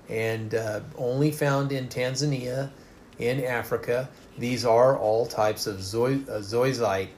and 0.09 0.55
uh, 0.55 0.81
only 0.97 1.31
found 1.31 1.71
in 1.71 1.87
Tanzania 1.87 2.69
in 3.17 3.43
Africa. 3.43 4.09
These 4.37 4.65
are 4.65 4.97
all 4.97 5.25
types 5.25 5.67
of 5.67 5.77
zoy- 5.77 6.27
uh, 6.27 6.39
zoisite, 6.39 7.09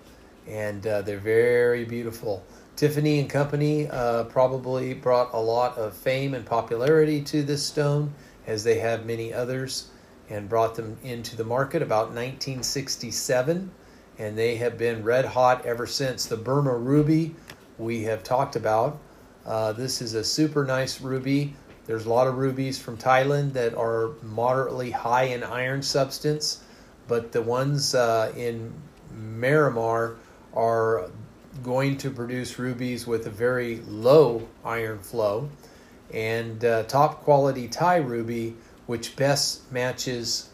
and 0.48 0.86
uh, 0.86 1.02
they're 1.02 1.18
very 1.18 1.86
beautiful. 1.86 2.44
Tiffany 2.76 3.20
and 3.20 3.30
Company 3.30 3.88
uh, 3.88 4.24
probably 4.26 4.94
brought 4.94 5.34
a 5.34 5.40
lot 5.40 5.78
of 5.78 5.96
fame 5.96 6.34
and 6.34 6.46
popularity 6.46 7.22
to 7.22 7.44
this 7.44 7.66
stone, 7.66 8.14
as 8.48 8.64
they 8.64 8.80
have 8.80 9.06
many 9.06 9.34
others, 9.34 9.90
and 10.30 10.50
brought 10.50 10.76
them 10.76 10.98
into 11.04 11.36
the 11.36 11.44
market 11.44 11.82
about 11.82 12.08
1967. 12.08 13.72
And 14.20 14.38
they 14.38 14.56
have 14.58 14.78
been 14.78 15.04
red 15.04 15.26
hot 15.26 15.66
ever 15.66 15.88
since. 15.88 16.26
The 16.26 16.38
Burma 16.38 16.76
ruby 16.76 17.36
we 17.78 18.04
have 18.04 18.24
talked 18.24 18.56
about. 18.56 19.00
Uh, 19.46 19.74
this 19.74 20.02
is 20.02 20.14
a 20.14 20.24
super 20.24 20.64
nice 20.64 21.02
ruby 21.02 21.54
there's 21.86 22.06
a 22.06 22.10
lot 22.10 22.28
of 22.28 22.38
rubies 22.38 22.80
from 22.80 22.98
Thailand 22.98 23.54
that 23.54 23.76
are 23.76 24.12
moderately 24.22 24.92
high 24.92 25.24
in 25.24 25.44
iron 25.44 25.82
substance, 25.82 26.64
but 27.08 27.34
the 27.34 27.42
ones 27.42 27.94
uh, 27.94 28.32
in 28.38 28.74
Myanmar 29.14 30.16
are 30.54 31.10
going 31.62 31.98
to 31.98 32.10
produce 32.10 32.58
rubies 32.58 33.06
with 33.06 33.28
a 33.28 33.30
very 33.30 33.82
low 33.88 34.48
iron 34.64 35.00
flow. 35.00 35.50
And 36.14 36.64
uh, 36.64 36.84
top 36.84 37.24
quality 37.24 37.68
Thai 37.68 37.98
ruby, 37.98 38.56
which 38.86 39.16
best 39.16 39.72
matches 39.72 40.50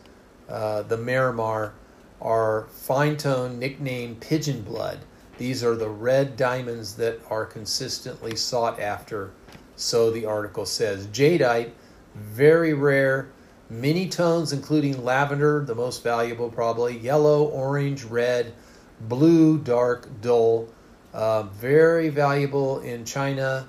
uh, 0.48 0.84
the 0.84 0.98
Myanmar, 0.98 1.74
are 2.22 2.68
fine 2.72 3.18
tone 3.18 3.60
nicknamed 3.60 4.22
pigeon 4.22 4.62
blood. 4.62 5.00
These 5.38 5.64
are 5.64 5.76
the 5.76 5.90
red 5.90 6.36
diamonds 6.36 6.96
that 6.96 7.20
are 7.30 7.46
consistently 7.46 8.36
sought 8.36 8.80
after 8.80 9.32
so 9.80 10.12
the 10.12 10.26
article 10.26 10.66
says. 10.66 11.08
Jadeite, 11.08 11.72
very 12.14 12.74
rare, 12.74 13.30
many 13.70 14.10
tones, 14.10 14.52
including 14.52 15.04
lavender, 15.04 15.64
the 15.64 15.76
most 15.76 16.04
valuable 16.04 16.50
probably, 16.50 16.98
yellow, 16.98 17.46
orange, 17.46 18.04
red, 18.04 18.54
blue, 19.00 19.58
dark, 19.58 20.10
dull. 20.22 20.68
Uh, 21.14 21.44
very 21.44 22.10
valuable 22.10 22.82
in 22.82 23.06
China 23.06 23.68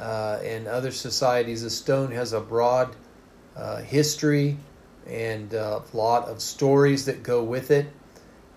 uh, 0.00 0.40
and 0.42 0.66
other 0.66 0.90
societies. 0.90 1.62
The 1.62 1.70
stone 1.70 2.10
has 2.12 2.32
a 2.32 2.40
broad 2.40 2.96
uh, 3.56 3.82
history 3.82 4.56
and 5.06 5.52
a 5.52 5.82
lot 5.92 6.28
of 6.28 6.40
stories 6.40 7.04
that 7.04 7.22
go 7.22 7.42
with 7.42 7.70
it, 7.70 7.86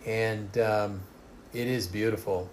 and 0.05 0.57
um, 0.57 1.01
it 1.51 1.67
is 1.67 1.87
beautiful. 1.87 2.49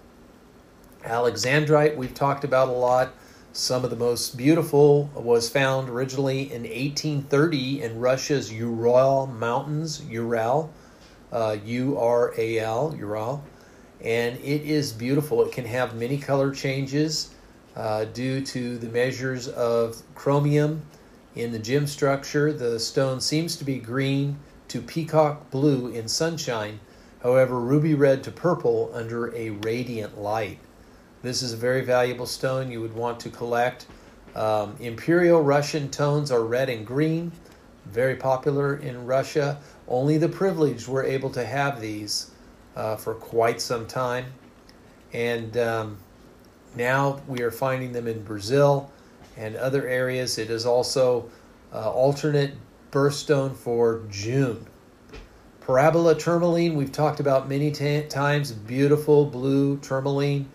Alexandrite, 1.05 1.97
we've 1.97 2.15
talked 2.15 2.45
about 2.45 2.69
a 2.69 2.73
lot. 2.73 3.15
Some 3.53 3.85
of 3.85 3.91
the 3.91 3.97
most 3.97 4.37
beautiful 4.37 5.11
was 5.15 5.49
found 5.49 5.89
originally 5.89 6.53
in 6.53 6.63
1830 6.63 7.83
in 7.83 7.99
Russia's 7.99 8.53
Ural 8.53 9.27
Mountains, 9.27 10.05
Ural, 10.09 10.73
uh, 11.33 11.57
U 11.65 11.99
R 11.99 12.33
A 12.37 12.59
L, 12.59 12.95
Ural, 12.97 13.45
and 14.03 14.37
it 14.39 14.63
is 14.63 14.93
beautiful. 14.93 15.45
It 15.45 15.53
can 15.53 15.65
have 15.65 15.95
many 15.95 16.19
color 16.19 16.53
changes 16.53 17.31
uh, 17.81 18.05
due 18.05 18.43
to 18.43 18.77
the 18.77 18.89
measures 18.89 19.49
of 19.49 20.03
chromium 20.15 20.83
in 21.35 21.51
the 21.51 21.59
gem 21.59 21.87
structure. 21.87 22.53
The 22.53 22.79
stone 22.79 23.23
seems 23.23 23.57
to 23.57 23.65
be 23.65 23.79
green 23.79 24.37
to 24.69 24.83
peacock 24.83 25.51
blue 25.51 25.89
in 25.89 26.07
sunshine, 26.07 26.79
however, 27.23 27.59
ruby 27.59 27.95
red 27.95 28.23
to 28.25 28.31
purple 28.31 28.91
under 28.93 29.35
a 29.35 29.51
radiant 29.51 30.21
light. 30.21 30.59
This 31.23 31.41
is 31.41 31.55
a 31.55 31.57
very 31.57 31.81
valuable 31.81 32.27
stone 32.27 32.71
you 32.71 32.83
would 32.83 32.95
want 32.95 33.19
to 33.21 33.31
collect. 33.31 33.87
Um, 34.37 34.77
Imperial 34.79 35.41
Russian 35.41 35.89
tones 35.89 36.31
are 36.31 36.45
red 36.45 36.69
and 36.69 36.87
green, 36.87 37.33
very 37.87 38.15
popular 38.15 38.77
in 38.77 39.07
Russia. 39.07 39.59
Only 39.89 40.19
the 40.19 40.29
privileged 40.29 40.87
were 40.87 41.03
able 41.03 41.31
to 41.31 41.47
have 41.47 41.81
these 41.81 42.31
uh, 42.77 42.97
for 42.97 43.15
quite 43.15 43.59
some 43.59 43.87
time. 43.87 44.27
And 45.15 45.57
um, 45.57 45.97
now 46.77 47.21
we 47.27 47.43
are 47.43 47.51
finding 47.51 47.93
them 47.93 48.07
in 48.07 48.23
Brazil 48.23 48.91
and 49.37 49.57
other 49.57 49.87
areas. 49.87 50.39
It 50.39 50.51
is 50.51 50.67
also 50.67 51.31
uh, 51.73 51.91
alternate 51.91 52.55
birthstone 52.91 53.55
for 53.55 54.03
June. 54.11 54.67
Parabola 55.61 56.15
tourmaline, 56.17 56.75
we've 56.75 56.93
talked 56.93 57.21
about 57.21 57.49
many 57.49 57.71
t- 57.71 58.03
times. 58.09 58.51
Beautiful 58.53 59.27
blue 59.27 59.79
tourmaline 59.79 60.49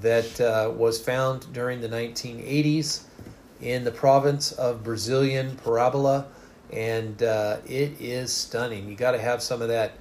that 0.00 0.40
uh, 0.40 0.70
was 0.74 1.00
found 1.00 1.52
during 1.52 1.80
the 1.80 1.88
1980s 1.88 3.04
in 3.60 3.84
the 3.84 3.90
province 3.90 4.52
of 4.52 4.84
Brazilian 4.84 5.56
Parabola, 5.64 6.26
and 6.72 7.22
uh, 7.22 7.58
it 7.66 8.00
is 8.00 8.32
stunning. 8.32 8.88
You 8.88 8.94
got 8.94 9.12
to 9.12 9.18
have 9.18 9.42
some 9.42 9.62
of 9.62 9.68
that. 9.68 9.92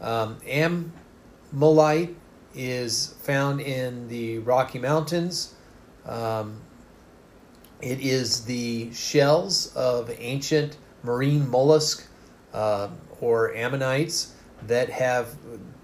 Um, 0.00 0.36
Ammolite 0.46 2.14
is 2.56 3.14
found 3.20 3.60
in 3.60 4.08
the 4.08 4.38
Rocky 4.38 4.78
Mountains. 4.78 5.54
Um, 6.04 6.60
it 7.80 8.00
is 8.00 8.44
the 8.44 8.92
shells 8.92 9.74
of 9.76 10.10
ancient 10.18 10.78
marine 11.02 11.48
mollusk 11.48 12.06
uh, 12.52 12.88
or 13.20 13.54
ammonites 13.54 14.32
that 14.66 14.88
have 14.88 15.36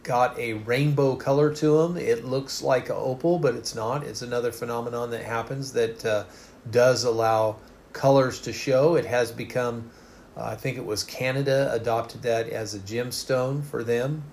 got 0.03 0.37
a 0.39 0.55
rainbow 0.55 1.15
color 1.15 1.53
to 1.55 1.79
them. 1.79 1.97
It 1.97 2.25
looks 2.25 2.63
like 2.63 2.91
opal, 2.91 3.39
but 3.39 3.55
it's 3.55 3.75
not. 3.75 4.03
It's 4.05 4.23
another 4.23 4.51
phenomenon 4.51 5.11
that 5.11 5.23
happens 5.23 5.73
that 5.75 6.05
uh, 6.05 6.25
does 6.71 7.05
allow 7.05 7.57
colors 7.93 8.41
to 8.41 8.53
show. 8.53 8.97
It 8.97 9.05
has 9.05 9.31
become, 9.31 9.91
uh, 10.37 10.45
I 10.45 10.57
think 10.57 10.79
it 10.79 10.85
was 10.85 11.05
Canada 11.05 11.71
adopted 11.73 12.23
that 12.23 12.49
as 12.49 12.75
a 12.75 12.79
gemstone 12.79 13.63
for 13.63 13.85
them. 13.85 14.25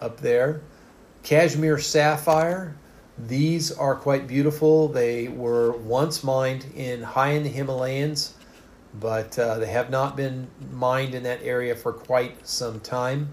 up 0.00 0.20
there. 0.20 0.60
Kashmir 1.26 1.76
sapphire. 1.80 2.76
These 3.18 3.72
are 3.72 3.96
quite 3.96 4.28
beautiful. 4.28 4.86
They 4.86 5.26
were 5.26 5.72
once 5.72 6.22
mined 6.22 6.66
in 6.76 7.02
high 7.02 7.30
in 7.30 7.42
the 7.42 7.48
Himalayas, 7.48 8.34
but 9.00 9.36
uh, 9.36 9.58
they 9.58 9.66
have 9.66 9.90
not 9.90 10.16
been 10.16 10.46
mined 10.70 11.16
in 11.16 11.24
that 11.24 11.40
area 11.42 11.74
for 11.74 11.92
quite 11.92 12.46
some 12.46 12.78
time. 12.78 13.28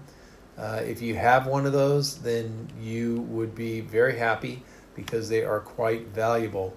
Uh, 0.58 0.80
if 0.84 1.00
you 1.00 1.14
have 1.14 1.46
one 1.46 1.66
of 1.66 1.72
those, 1.72 2.16
then 2.16 2.66
you 2.80 3.20
would 3.28 3.54
be 3.54 3.80
very 3.80 4.18
happy 4.18 4.64
because 4.96 5.28
they 5.28 5.44
are 5.44 5.60
quite 5.60 6.08
valuable. 6.08 6.76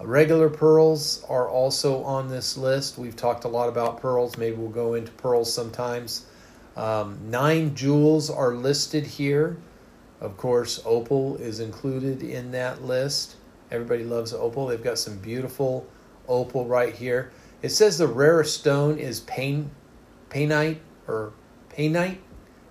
Uh, 0.00 0.08
regular 0.08 0.50
pearls 0.50 1.24
are 1.28 1.48
also 1.48 2.02
on 2.02 2.28
this 2.28 2.56
list. 2.56 2.98
We've 2.98 3.14
talked 3.14 3.44
a 3.44 3.48
lot 3.48 3.68
about 3.68 4.00
pearls. 4.00 4.36
Maybe 4.36 4.56
we'll 4.56 4.70
go 4.70 4.94
into 4.94 5.12
pearls 5.12 5.54
sometimes. 5.54 6.26
Um, 6.76 7.16
nine 7.30 7.76
jewels 7.76 8.28
are 8.28 8.54
listed 8.54 9.06
here. 9.06 9.56
Of 10.20 10.36
course, 10.36 10.82
opal 10.84 11.36
is 11.36 11.60
included 11.60 12.22
in 12.22 12.50
that 12.52 12.82
list. 12.82 13.36
Everybody 13.70 14.04
loves 14.04 14.32
opal. 14.32 14.66
They've 14.66 14.82
got 14.82 14.98
some 14.98 15.18
beautiful 15.18 15.86
opal 16.26 16.66
right 16.66 16.94
here. 16.94 17.30
It 17.62 17.70
says 17.70 17.98
the 17.98 18.08
rarest 18.08 18.58
stone 18.58 18.98
is 18.98 19.20
pain, 19.20 19.70
painite 20.30 20.78
or 21.06 21.32
painite. 21.70 22.18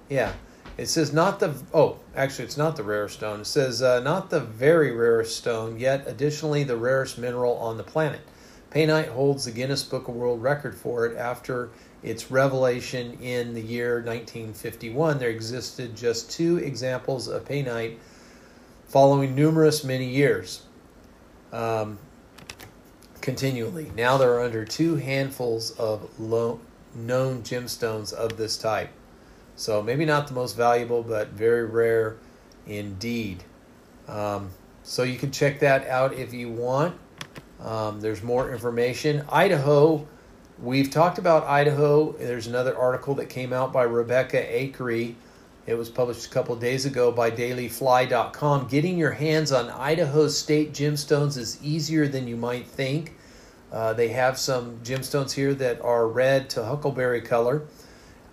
Yeah, 0.10 0.34
it 0.78 0.88
says 0.88 1.12
not 1.12 1.40
the 1.40 1.56
oh 1.74 2.00
actually 2.16 2.46
it's 2.46 2.58
not 2.58 2.76
the 2.76 2.84
rarest 2.84 3.16
stone. 3.16 3.42
It 3.42 3.48
says 3.48 3.82
uh, 3.82 4.00
not 4.02 4.30
the 4.30 4.40
very 4.40 4.92
rarest 4.92 5.38
stone 5.38 5.80
yet. 5.80 6.08
Additionally, 6.08 6.64
the 6.64 6.78
rarest 6.78 7.18
mineral 7.18 7.58
on 7.58 7.78
the 7.78 7.84
planet. 7.84 8.22
Painite 8.72 9.10
holds 9.10 9.46
the 9.46 9.52
Guinness 9.52 9.84
Book 9.84 10.08
of 10.08 10.16
World 10.16 10.42
Record 10.42 10.76
for 10.76 11.06
it 11.06 11.18
after 11.18 11.70
its 12.04 12.32
revelation 12.32 13.18
in 13.22 13.54
the 13.54 13.62
year 13.62 13.96
1951. 13.96 15.20
There 15.20 15.30
existed 15.30 15.96
just 15.96 16.32
two 16.32 16.58
examples 16.58 17.28
of 17.28 17.46
painite 17.46 17.98
following 18.86 19.36
numerous 19.36 19.84
many 19.84 20.08
years. 20.08 20.64
Um, 21.52 22.00
continually. 23.22 23.92
Now 23.96 24.18
there 24.18 24.34
are 24.36 24.42
under 24.42 24.64
two 24.64 24.96
handfuls 24.96 25.72
of 25.72 26.10
lo- 26.20 26.62
known 26.96 27.44
gemstones 27.44 28.14
of 28.14 28.38
this 28.38 28.58
type. 28.58 28.90
So 29.58 29.82
maybe 29.82 30.06
not 30.06 30.28
the 30.28 30.34
most 30.34 30.56
valuable, 30.56 31.04
but 31.04 31.30
very 31.30 31.66
rare 31.66 32.18
indeed. 32.66 33.44
Um, 34.08 34.52
so 34.84 35.04
you 35.04 35.18
can 35.18 35.32
check 35.32 35.60
that 35.60 35.88
out 35.88 36.14
if 36.14 36.34
you 36.34 36.50
want. 36.50 36.96
Um, 37.60 38.00
there's 38.00 38.24
more 38.24 38.54
information. 38.54 39.26
Idaho, 39.30 40.08
we've 40.62 40.90
talked 40.90 41.18
about 41.18 41.44
Idaho. 41.46 42.14
There's 42.14 42.48
another 42.48 42.78
article 42.78 43.16
that 43.16 43.30
came 43.30 43.54
out 43.54 43.72
by 43.72 43.84
Rebecca 43.84 44.42
Akery. 44.44 45.16
It 45.66 45.76
was 45.76 45.90
published 45.90 46.26
a 46.26 46.30
couple 46.30 46.56
days 46.56 46.86
ago 46.86 47.12
by 47.12 47.30
dailyfly.com. 47.30 48.68
Getting 48.68 48.98
your 48.98 49.12
hands 49.12 49.52
on 49.52 49.70
Idaho 49.70 50.28
State 50.28 50.74
gemstones 50.74 51.38
is 51.38 51.62
easier 51.62 52.08
than 52.08 52.28
you 52.28 52.38
might 52.38 52.68
think. 52.68 53.16
Uh, 53.72 53.94
they 53.94 54.08
have 54.08 54.40
some 54.40 54.78
gemstones 54.78 55.34
here 55.34 55.54
that 55.54 55.82
are 55.82 56.08
red 56.08 56.50
to 56.52 56.64
huckleberry 56.64 57.22
color. 57.22 57.64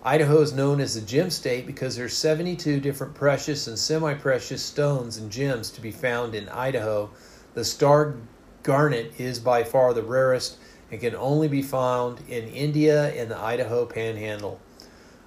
Idaho 0.01 0.39
is 0.41 0.53
known 0.53 0.79
as 0.79 0.95
the 0.95 1.01
gem 1.01 1.29
state 1.29 1.65
because 1.65 1.95
there's 1.95 2.15
72 2.15 2.79
different 2.79 3.15
precious 3.15 3.67
and 3.67 3.77
semi-precious 3.77 4.63
stones 4.63 5.17
and 5.17 5.31
gems 5.31 5.71
to 5.71 5.81
be 5.81 5.91
found 5.91 6.35
in 6.35 6.47
Idaho. 6.49 7.09
The 7.53 7.65
star 7.65 8.15
garnet 8.63 9.13
is 9.17 9.39
by 9.39 9.63
far 9.63 9.93
the 9.93 10.03
rarest 10.03 10.57
and 10.95 11.01
can 11.01 11.15
only 11.17 11.49
be 11.49 11.61
found 11.61 12.21
in 12.29 12.47
India 12.47 13.13
and 13.15 13.29
the 13.29 13.37
Idaho 13.37 13.85
panhandle. 13.85 14.61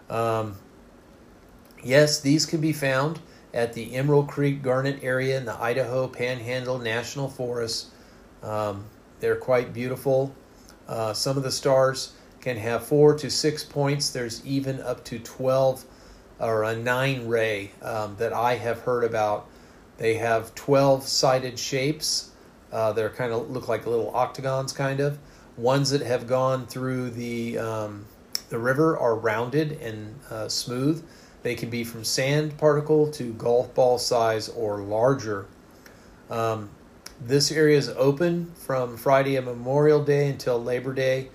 Um, 0.08 0.56
yes, 1.84 2.20
these 2.20 2.46
can 2.46 2.62
be 2.62 2.72
found 2.72 3.20
at 3.52 3.74
the 3.74 3.94
Emerald 3.94 4.28
Creek 4.28 4.62
Garnet 4.62 5.00
area 5.02 5.36
in 5.36 5.44
the 5.44 5.52
Idaho 5.60 6.08
Panhandle 6.08 6.78
National 6.78 7.28
Forest. 7.28 7.88
Um, 8.42 8.86
they're 9.20 9.36
quite 9.36 9.74
beautiful. 9.74 10.34
Uh, 10.88 11.12
some 11.12 11.36
of 11.36 11.42
the 11.42 11.52
stars 11.52 12.14
can 12.40 12.56
have 12.56 12.86
four 12.86 13.14
to 13.18 13.30
six 13.30 13.62
points. 13.62 14.08
There's 14.08 14.42
even 14.46 14.80
up 14.80 15.04
to 15.04 15.18
12 15.18 15.84
or 16.38 16.64
a 16.64 16.74
nine 16.76 17.28
ray 17.28 17.72
um, 17.82 18.16
that 18.18 18.32
I 18.32 18.54
have 18.54 18.78
heard 18.80 19.04
about. 19.04 19.50
They 19.98 20.14
have 20.14 20.54
12 20.54 21.02
sided 21.02 21.58
shapes. 21.58 22.30
Uh, 22.72 22.94
they're 22.94 23.10
kind 23.10 23.34
of 23.34 23.50
look 23.50 23.68
like 23.68 23.86
little 23.86 24.16
octagons, 24.16 24.72
kind 24.72 25.00
of. 25.00 25.18
Ones 25.58 25.90
that 25.90 26.02
have 26.02 26.26
gone 26.26 26.66
through 26.66 27.10
the 27.10 27.58
um, 27.58 28.06
the 28.48 28.58
river 28.58 28.96
are 28.96 29.14
rounded 29.14 29.72
and 29.82 30.18
uh, 30.30 30.48
smooth. 30.48 31.04
They 31.42 31.54
can 31.54 31.68
be 31.68 31.84
from 31.84 32.04
sand 32.04 32.56
particle 32.56 33.10
to 33.12 33.32
golf 33.34 33.74
ball 33.74 33.98
size 33.98 34.48
or 34.48 34.78
larger. 34.78 35.46
Um, 36.30 36.70
this 37.20 37.50
area 37.50 37.76
is 37.76 37.88
open 37.90 38.52
from 38.54 38.96
Friday 38.96 39.36
and 39.36 39.46
Memorial 39.46 40.02
Day 40.02 40.28
until 40.30 40.62
Labor 40.62 40.94
Day. 40.94 41.28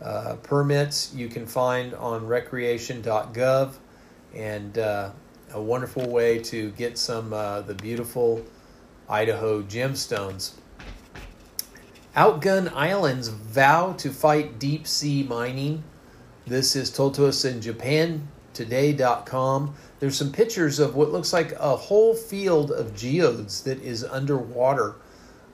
Uh, 0.00 0.36
permits 0.42 1.14
you 1.14 1.28
can 1.28 1.46
find 1.46 1.94
on 1.94 2.26
recreation.gov 2.26 3.74
and 4.34 4.78
uh, 4.78 5.10
a 5.54 5.62
wonderful 5.62 6.08
way 6.08 6.38
to 6.38 6.70
get 6.72 6.98
some 6.98 7.32
uh, 7.32 7.60
the 7.62 7.74
beautiful 7.74 8.44
Idaho 9.08 9.62
gemstones. 9.62 10.52
Outgun 12.16 12.72
Islands 12.74 13.28
vow 13.28 13.92
to 13.94 14.10
fight 14.10 14.58
deep 14.58 14.86
sea 14.86 15.22
mining. 15.22 15.82
This 16.46 16.76
is 16.76 16.90
told 16.90 17.14
to 17.14 17.26
us 17.26 17.46
in 17.46 17.60
japantoday.com. 17.60 19.74
There's 19.98 20.16
some 20.16 20.30
pictures 20.30 20.78
of 20.78 20.94
what 20.94 21.10
looks 21.10 21.32
like 21.32 21.52
a 21.52 21.74
whole 21.74 22.14
field 22.14 22.70
of 22.70 22.94
geodes 22.94 23.62
that 23.62 23.80
is 23.80 24.04
underwater. 24.04 24.96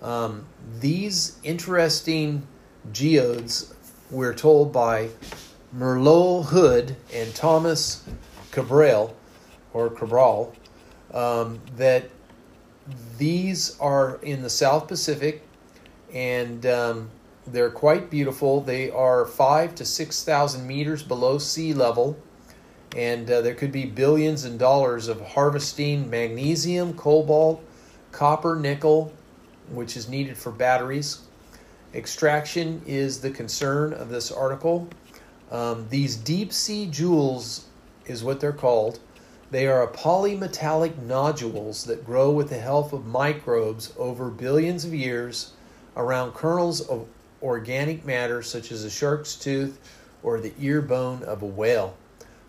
Um, 0.03 0.47
these 0.81 1.39
interesting 1.45 2.45
geodes 2.93 3.73
we're 4.11 4.35
told 4.35 4.73
by 4.73 5.11
Marlowe 5.73 6.43
Hood 6.43 6.97
and 7.15 7.33
Thomas 7.37 8.03
Cabral, 8.51 9.15
or 9.73 9.91
Cabral, 9.91 10.53
um, 11.15 11.61
that 11.77 12.11
these 13.17 13.79
are 13.79 14.17
in 14.23 14.43
the 14.43 14.51
South 14.51 14.89
Pacific 14.89 15.45
and 16.13 16.65
um, 16.67 17.11
they're 17.47 17.71
quite 17.71 18.11
beautiful. 18.11 18.61
They 18.61 18.91
are 18.91 19.25
five 19.25 19.75
to 19.77 19.85
six 19.85 20.25
thousand 20.25 20.67
meters 20.67 21.03
below 21.03 21.39
sea 21.39 21.75
level, 21.75 22.17
and 22.97 23.31
uh, 23.31 23.41
there 23.41 23.55
could 23.55 23.73
be 23.73 23.87
billions 23.87 24.45
in 24.45 24.59
dollars 24.59 25.09
of 25.09 25.21
harvesting 25.21 26.09
magnesium, 26.11 26.95
cobalt, 26.95 27.63
copper, 28.13 28.57
nickel, 28.57 29.13
which 29.71 29.97
is 29.97 30.09
needed 30.09 30.37
for 30.37 30.51
batteries, 30.51 31.23
Extraction 31.95 32.83
is 32.87 33.21
the 33.21 33.31
concern 33.31 33.95
of 33.95 34.11
this 34.11 34.31
article. 34.31 34.89
Um, 35.51 35.87
these 35.89 36.17
deep 36.17 36.53
sea 36.53 36.87
jewels 36.87 37.67
is 38.05 38.23
what 38.23 38.41
they're 38.41 38.53
called. 38.53 39.01
They 39.51 39.67
are 39.67 39.87
polymetallic 39.87 40.99
nodules 40.99 41.85
that 41.85 42.05
grow 42.05 42.31
with 42.31 42.51
the 42.51 42.59
help 42.59 42.93
of 42.93 43.07
microbes 43.07 43.95
over 43.97 44.29
billions 44.29 44.85
of 44.85 44.93
years 44.93 45.53
around 45.97 46.35
kernels 46.35 46.81
of 46.81 47.07
organic 47.43 48.05
matter 48.05 48.43
such 48.43 48.73
as 48.73 48.85
a 48.85 48.91
shark's 48.91 49.35
tooth 49.37 49.79
or 50.23 50.41
the 50.41 50.53
ear 50.59 50.83
bone 50.83 51.23
of 51.23 51.43
a 51.43 51.47
whale. 51.47 51.97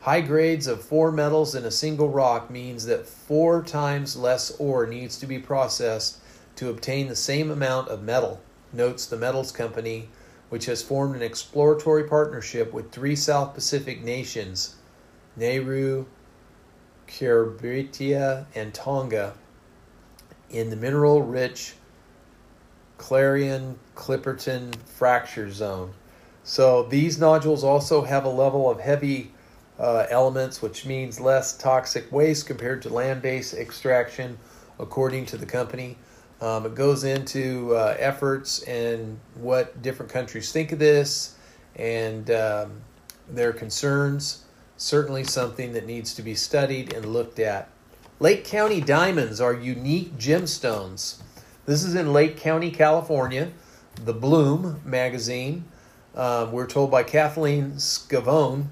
High 0.02 0.22
grades 0.22 0.66
of 0.68 0.82
four 0.82 1.12
metals 1.12 1.56
in 1.56 1.66
a 1.66 1.72
single 1.72 2.10
rock 2.10 2.50
means 2.50 2.86
that 2.86 3.06
four 3.06 3.62
times 3.62 4.16
less 4.16 4.52
ore 4.58 4.88
needs 4.88 5.18
to 5.18 5.28
be 5.28 5.40
processed 5.40 6.20
to 6.56 6.70
obtain 6.70 7.08
the 7.08 7.16
same 7.16 7.52
amount 7.52 7.90
of 7.90 8.02
metal 8.02 8.42
notes 8.72 9.06
the 9.06 9.18
Metals 9.18 9.52
Company, 9.52 10.10
which 10.50 10.66
has 10.66 10.82
formed 10.82 11.16
an 11.16 11.22
exploratory 11.22 12.04
partnership 12.06 12.74
with 12.74 12.92
three 12.92 13.16
South 13.16 13.54
Pacific 13.54 14.02
nations 14.04 14.76
Nauru, 15.36 16.06
Kiribati, 17.08 18.46
and 18.56 18.74
Tonga 18.74 19.34
in 20.50 20.70
the 20.70 20.76
mineral 20.76 21.22
rich 21.22 21.74
Clarion 23.00 23.80
Clipperton 23.96 24.76
fracture 24.86 25.50
zone. 25.50 25.94
So 26.44 26.84
these 26.84 27.18
nodules 27.18 27.64
also 27.64 28.04
have 28.04 28.26
a 28.26 28.30
level 28.30 28.70
of 28.70 28.80
heavy 28.80 29.32
uh, 29.80 30.06
elements, 30.10 30.62
which 30.62 30.86
means 30.86 31.20
less 31.20 31.58
toxic 31.58 32.12
waste 32.12 32.46
compared 32.46 32.82
to 32.84 32.90
land 32.90 33.22
based 33.22 33.56
extraction, 33.56 34.38
according 34.78 35.26
to 35.28 35.38
the 35.38 35.46
company. 35.46 35.98
Um, 36.42 36.66
it 36.66 36.76
goes 36.76 37.04
into 37.04 37.76
uh, 37.76 37.96
efforts 37.98 38.62
and 38.64 39.20
what 39.36 39.82
different 39.82 40.12
countries 40.12 40.52
think 40.52 40.72
of 40.72 40.80
this 40.80 41.36
and 41.76 42.30
um, 42.30 42.82
their 43.30 43.54
concerns. 43.54 44.44
Certainly 44.78 45.26
something 45.26 45.74
that 45.74 45.86
needs 45.86 46.14
to 46.16 46.22
be 46.22 46.36
studied 46.36 46.94
and 46.94 47.06
looked 47.06 47.40
at. 47.40 47.70
Lake 48.20 48.44
County 48.44 48.82
diamonds 48.82 49.40
are 49.40 49.54
unique 49.54 50.18
gemstones. 50.18 51.22
This 51.70 51.84
is 51.84 51.94
in 51.94 52.14
Lake 52.14 52.36
County, 52.36 52.72
California. 52.72 53.52
The 54.04 54.12
Bloom 54.12 54.82
magazine. 54.84 55.66
Um, 56.16 56.52
we're 56.52 56.66
told 56.66 56.90
by 56.90 57.04
Kathleen 57.04 57.74
Scavone 57.74 58.70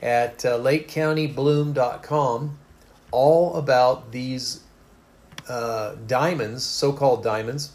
at 0.00 0.46
uh, 0.46 0.58
lakecountybloom.com. 0.58 2.58
all 3.10 3.56
about 3.56 4.12
these 4.12 4.62
uh, 5.46 5.96
diamonds, 6.06 6.64
so 6.64 6.90
called 6.90 7.22
diamonds. 7.22 7.72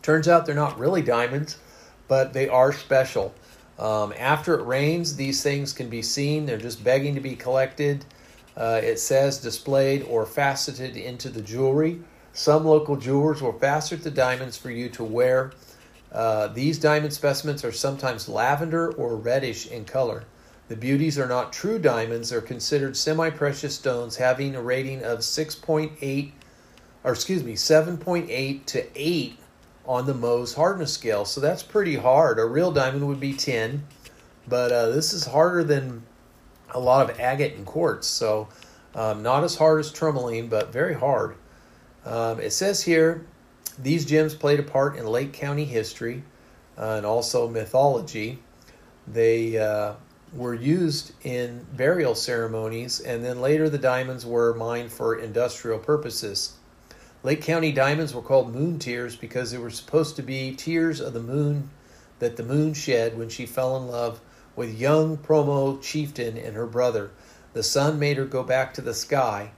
Turns 0.00 0.26
out 0.26 0.46
they're 0.46 0.54
not 0.54 0.78
really 0.78 1.02
diamonds, 1.02 1.58
but 2.08 2.32
they 2.32 2.48
are 2.48 2.72
special. 2.72 3.34
Um, 3.78 4.14
after 4.18 4.58
it 4.58 4.64
rains, 4.64 5.16
these 5.16 5.42
things 5.42 5.74
can 5.74 5.90
be 5.90 6.00
seen. 6.00 6.46
They're 6.46 6.56
just 6.56 6.82
begging 6.82 7.14
to 7.14 7.20
be 7.20 7.36
collected. 7.36 8.06
Uh, 8.56 8.80
it 8.82 8.98
says 8.98 9.36
displayed 9.36 10.02
or 10.04 10.24
faceted 10.24 10.96
into 10.96 11.28
the 11.28 11.42
jewelry. 11.42 12.00
Some 12.32 12.64
local 12.64 12.96
jewelers 12.96 13.42
will 13.42 13.52
facet 13.52 14.02
the 14.02 14.10
diamonds 14.10 14.56
for 14.56 14.70
you 14.70 14.88
to 14.90 15.04
wear. 15.04 15.52
Uh, 16.10 16.46
these 16.48 16.78
diamond 16.78 17.12
specimens 17.12 17.64
are 17.64 17.72
sometimes 17.72 18.28
lavender 18.28 18.90
or 18.92 19.16
reddish 19.16 19.66
in 19.66 19.84
color. 19.84 20.24
The 20.68 20.76
beauties 20.76 21.18
are 21.18 21.28
not 21.28 21.52
true 21.52 21.78
diamonds. 21.78 22.30
They're 22.30 22.40
considered 22.40 22.96
semi 22.96 23.28
precious 23.30 23.74
stones 23.74 24.16
having 24.16 24.54
a 24.54 24.62
rating 24.62 25.04
of 25.04 25.18
6.8, 25.18 26.32
or 27.04 27.12
excuse 27.12 27.44
me, 27.44 27.52
7.8 27.52 28.64
to 28.64 28.86
8 28.94 29.38
on 29.84 30.06
the 30.06 30.14
Mohs 30.14 30.54
hardness 30.54 30.92
scale. 30.92 31.26
So 31.26 31.40
that's 31.40 31.62
pretty 31.62 31.96
hard. 31.96 32.38
A 32.38 32.46
real 32.46 32.72
diamond 32.72 33.06
would 33.08 33.20
be 33.20 33.34
10, 33.34 33.84
but 34.48 34.72
uh, 34.72 34.88
this 34.88 35.12
is 35.12 35.26
harder 35.26 35.64
than 35.64 36.04
a 36.70 36.80
lot 36.80 37.10
of 37.10 37.20
agate 37.20 37.56
and 37.56 37.66
quartz. 37.66 38.06
So 38.06 38.48
um, 38.94 39.22
not 39.22 39.44
as 39.44 39.56
hard 39.56 39.80
as 39.80 39.92
tourmaline, 39.92 40.48
but 40.48 40.72
very 40.72 40.94
hard. 40.94 41.36
Um, 42.04 42.40
it 42.40 42.52
says 42.52 42.82
here 42.82 43.24
these 43.78 44.04
gems 44.04 44.34
played 44.34 44.60
a 44.60 44.64
part 44.64 44.96
in 44.96 45.06
Lake 45.06 45.32
County 45.32 45.64
history 45.64 46.22
uh, 46.76 46.94
and 46.96 47.06
also 47.06 47.48
mythology. 47.48 48.38
They 49.06 49.58
uh, 49.58 49.94
were 50.32 50.54
used 50.54 51.12
in 51.24 51.66
burial 51.74 52.14
ceremonies, 52.14 53.00
and 53.00 53.24
then 53.24 53.40
later 53.40 53.68
the 53.68 53.78
diamonds 53.78 54.24
were 54.24 54.54
mined 54.54 54.92
for 54.92 55.16
industrial 55.16 55.78
purposes. 55.78 56.56
Lake 57.22 57.42
County 57.42 57.72
diamonds 57.72 58.14
were 58.14 58.22
called 58.22 58.52
moon 58.52 58.78
tears 58.78 59.14
because 59.14 59.50
they 59.50 59.58
were 59.58 59.70
supposed 59.70 60.16
to 60.16 60.22
be 60.22 60.54
tears 60.54 61.00
of 61.00 61.12
the 61.12 61.20
moon 61.20 61.70
that 62.18 62.36
the 62.36 62.42
moon 62.42 62.74
shed 62.74 63.16
when 63.16 63.28
she 63.28 63.46
fell 63.46 63.76
in 63.76 63.86
love 63.86 64.20
with 64.56 64.78
young 64.78 65.16
Pomo 65.16 65.78
chieftain 65.78 66.36
and 66.36 66.56
her 66.56 66.66
brother. 66.66 67.10
The 67.52 67.62
sun 67.62 67.98
made 67.98 68.16
her 68.16 68.24
go 68.24 68.42
back 68.42 68.74
to 68.74 68.80
the 68.80 68.94
sky. 68.94 69.52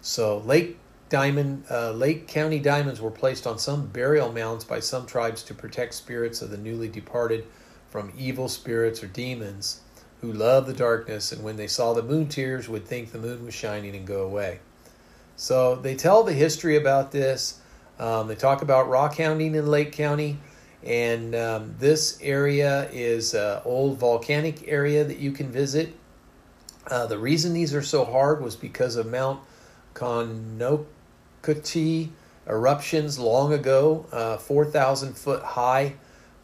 So 0.00 0.38
Lake 0.38 0.78
Diamond, 1.12 1.64
uh, 1.70 1.92
Lake 1.92 2.26
County 2.26 2.58
diamonds 2.58 2.98
were 2.98 3.10
placed 3.10 3.46
on 3.46 3.58
some 3.58 3.86
burial 3.86 4.32
mounds 4.32 4.64
by 4.64 4.80
some 4.80 5.04
tribes 5.04 5.42
to 5.42 5.52
protect 5.52 5.92
spirits 5.92 6.40
of 6.40 6.48
the 6.48 6.56
newly 6.56 6.88
departed 6.88 7.44
from 7.90 8.10
evil 8.16 8.48
spirits 8.48 9.02
or 9.02 9.08
demons 9.08 9.82
who 10.22 10.32
loved 10.32 10.66
the 10.66 10.72
darkness 10.72 11.30
and 11.30 11.44
when 11.44 11.56
they 11.56 11.66
saw 11.66 11.92
the 11.92 12.02
moon 12.02 12.28
tears 12.28 12.66
would 12.66 12.86
think 12.86 13.12
the 13.12 13.18
moon 13.18 13.44
was 13.44 13.52
shining 13.52 13.94
and 13.94 14.06
go 14.06 14.22
away. 14.22 14.60
So 15.36 15.74
they 15.74 15.96
tell 15.96 16.22
the 16.22 16.32
history 16.32 16.76
about 16.76 17.12
this. 17.12 17.60
Um, 17.98 18.26
they 18.26 18.34
talk 18.34 18.62
about 18.62 18.88
rock 18.88 19.18
hounding 19.18 19.54
in 19.54 19.66
Lake 19.66 19.92
County, 19.92 20.38
and 20.82 21.34
um, 21.34 21.74
this 21.78 22.18
area 22.22 22.88
is 22.90 23.34
an 23.34 23.60
old 23.66 23.98
volcanic 23.98 24.66
area 24.66 25.04
that 25.04 25.18
you 25.18 25.32
can 25.32 25.52
visit. 25.52 25.94
Uh, 26.86 27.04
the 27.04 27.18
reason 27.18 27.52
these 27.52 27.74
are 27.74 27.82
so 27.82 28.02
hard 28.02 28.42
was 28.42 28.56
because 28.56 28.96
of 28.96 29.06
Mount 29.06 29.40
Konocti 31.42 32.10
eruptions 32.48 33.18
long 33.18 33.52
ago. 33.52 34.06
Uh, 34.12 34.36
4,000 34.36 35.14
foot 35.14 35.42
high 35.42 35.94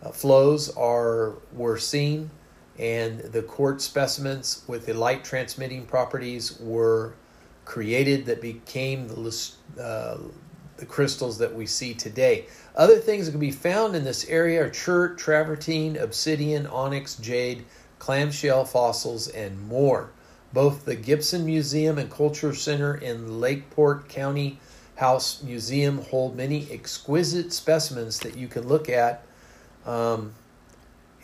uh, 0.03 0.11
flows 0.11 0.75
are 0.77 1.35
were 1.53 1.79
seen, 1.79 2.31
and 2.79 3.21
the 3.21 3.43
quartz 3.43 3.85
specimens 3.85 4.63
with 4.67 4.87
the 4.87 4.95
light 4.95 5.25
transmitting 5.25 5.87
properties 5.87 6.59
were 6.61 7.15
created 7.65 8.27
that 8.27 8.41
became 8.41 9.09
the, 9.09 9.53
uh, 9.81 10.17
the 10.77 10.87
crystals 10.87 11.39
that 11.39 11.55
we 11.55 11.67
see 11.67 11.93
today. 11.93 12.47
Other 12.77 12.97
things 12.97 13.27
that 13.27 13.33
can 13.33 13.41
be 13.41 13.51
found 13.51 13.95
in 13.95 14.05
this 14.05 14.25
area 14.27 14.65
are 14.65 14.71
chert, 14.71 15.19
travertine, 15.19 15.97
obsidian, 15.97 16.67
onyx, 16.67 17.17
jade, 17.17 17.65
clamshell 17.99 18.65
fossils, 18.65 19.29
and 19.29 19.61
more. 19.69 20.11
Both 20.53 20.87
the 20.87 20.97
Gibson 20.97 21.45
Museum 21.45 21.99
and 21.99 22.11
Culture 22.11 22.55
Center 22.55 22.95
in 22.95 23.39
Lakeport 23.41 24.09
County 24.09 24.61
House 24.99 25.45
Museum 25.45 26.03
hold 26.03 26.37
many 26.37 26.67
exquisite 26.73 27.53
specimens 27.53 28.19
that 28.19 28.37
you 28.37 28.49
can 28.49 28.67
look 28.67 28.89
at. 28.89 29.23
Um, 29.87 30.35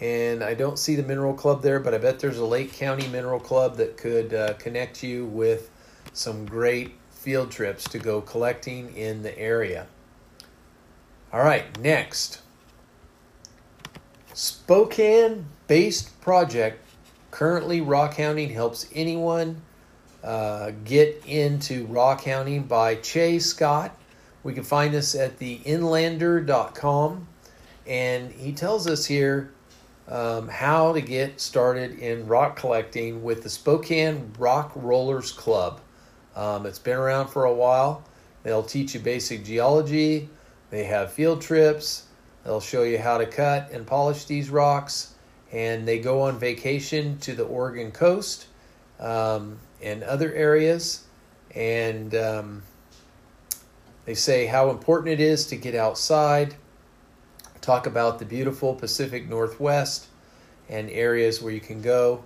and 0.01 0.45
I 0.45 0.55
don't 0.55 0.79
see 0.79 0.95
the 0.95 1.03
Mineral 1.03 1.35
Club 1.35 1.61
there, 1.61 1.81
but 1.81 1.93
I 1.93 1.99
bet 1.99 2.21
there's 2.21 2.39
a 2.39 2.45
Lake 2.45 2.73
County 2.73 3.09
Mineral 3.09 3.41
Club 3.41 3.77
that 3.79 3.97
could 3.97 4.33
uh, 4.33 4.53
connect 4.55 5.03
you 5.03 5.27
with 5.27 5.71
some 6.13 6.47
great 6.47 6.93
field 7.11 7.51
trips 7.51 7.83
to 7.89 7.99
go 7.99 8.21
collecting 8.21 8.95
in 8.97 9.25
the 9.25 9.37
area. 9.37 9.89
All 11.33 11.43
right, 11.43 11.77
next. 11.81 12.43
Spokane 14.35 15.47
based 15.67 16.21
project. 16.21 16.81
Currently, 17.33 17.81
rock 17.81 18.15
hounding 18.15 18.51
helps 18.51 18.87
anyone 18.95 19.63
uh, 20.25 20.73
get 20.85 21.23
into 21.27 21.85
Raw 21.87 22.17
hounding 22.17 22.63
by 22.63 22.95
Che 22.97 23.39
Scott. 23.39 23.97
We 24.43 24.55
can 24.55 24.65
find 24.65 24.93
this 24.93 25.15
at 25.15 25.39
the 25.39 25.59
inlander.com. 25.59 27.29
And 27.87 28.33
he 28.33 28.53
tells 28.53 28.87
us 28.87 29.05
here 29.05 29.53
um, 30.09 30.49
how 30.49 30.93
to 30.95 31.03
get 31.03 31.41
started 31.41 31.99
in 31.99 32.27
rock 32.27 32.57
collecting 32.57 33.23
with 33.23 33.43
the 33.43 33.51
Spokane 33.51 34.33
Rock 34.39 34.73
Rollers 34.75 35.31
Club. 35.31 35.81
Um, 36.35 36.65
it's 36.65 36.79
been 36.79 36.97
around 36.97 37.29
for 37.29 37.45
a 37.45 37.55
while. 37.55 38.03
They'll 38.43 38.63
teach 38.63 38.95
you 38.95 39.01
basic 39.01 39.45
geology. 39.45 40.29
They 40.71 40.85
have 40.85 41.13
field 41.13 41.43
trips. 41.43 42.07
They'll 42.45 42.61
show 42.61 42.83
you 42.83 42.99
how 42.99 43.19
to 43.19 43.27
cut 43.27 43.71
and 43.73 43.87
polish 43.87 44.25
these 44.25 44.51
rocks. 44.51 45.15
And 45.53 45.87
they 45.87 45.99
go 45.99 46.23
on 46.23 46.39
vacation 46.39 47.19
to 47.19 47.35
the 47.35 47.45
Oregon 47.45 47.93
coast 47.93 48.47
um, 49.01 49.59
and 49.85 50.03
other 50.03 50.33
areas. 50.33 51.05
And 51.55 52.15
um, 52.15 52.63
they 54.07 54.15
say 54.15 54.47
how 54.47 54.71
important 54.71 55.13
it 55.13 55.21
is 55.21 55.47
to 55.47 55.57
get 55.57 55.75
outside, 55.75 56.57
talk 57.61 57.87
about 57.87 58.19
the 58.19 58.25
beautiful 58.25 58.75
Pacific 58.75 59.29
Northwest 59.29 60.09
and 60.69 60.91
areas 60.91 61.41
where 61.41 61.53
you 61.53 61.61
can 61.61 61.81
go. 61.81 62.25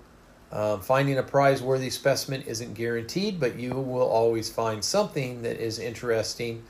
Um, 0.50 0.80
finding 0.80 1.18
a 1.18 1.22
prize 1.22 1.60
worthy 1.60 1.90
specimen 1.90 2.42
isn't 2.42 2.72
guaranteed, 2.72 3.38
but 3.38 3.58
you 3.58 3.74
will 3.74 4.08
always 4.08 4.48
find 4.48 4.82
something 4.82 5.42
that 5.42 5.60
is 5.60 5.78
interesting. 5.78 6.64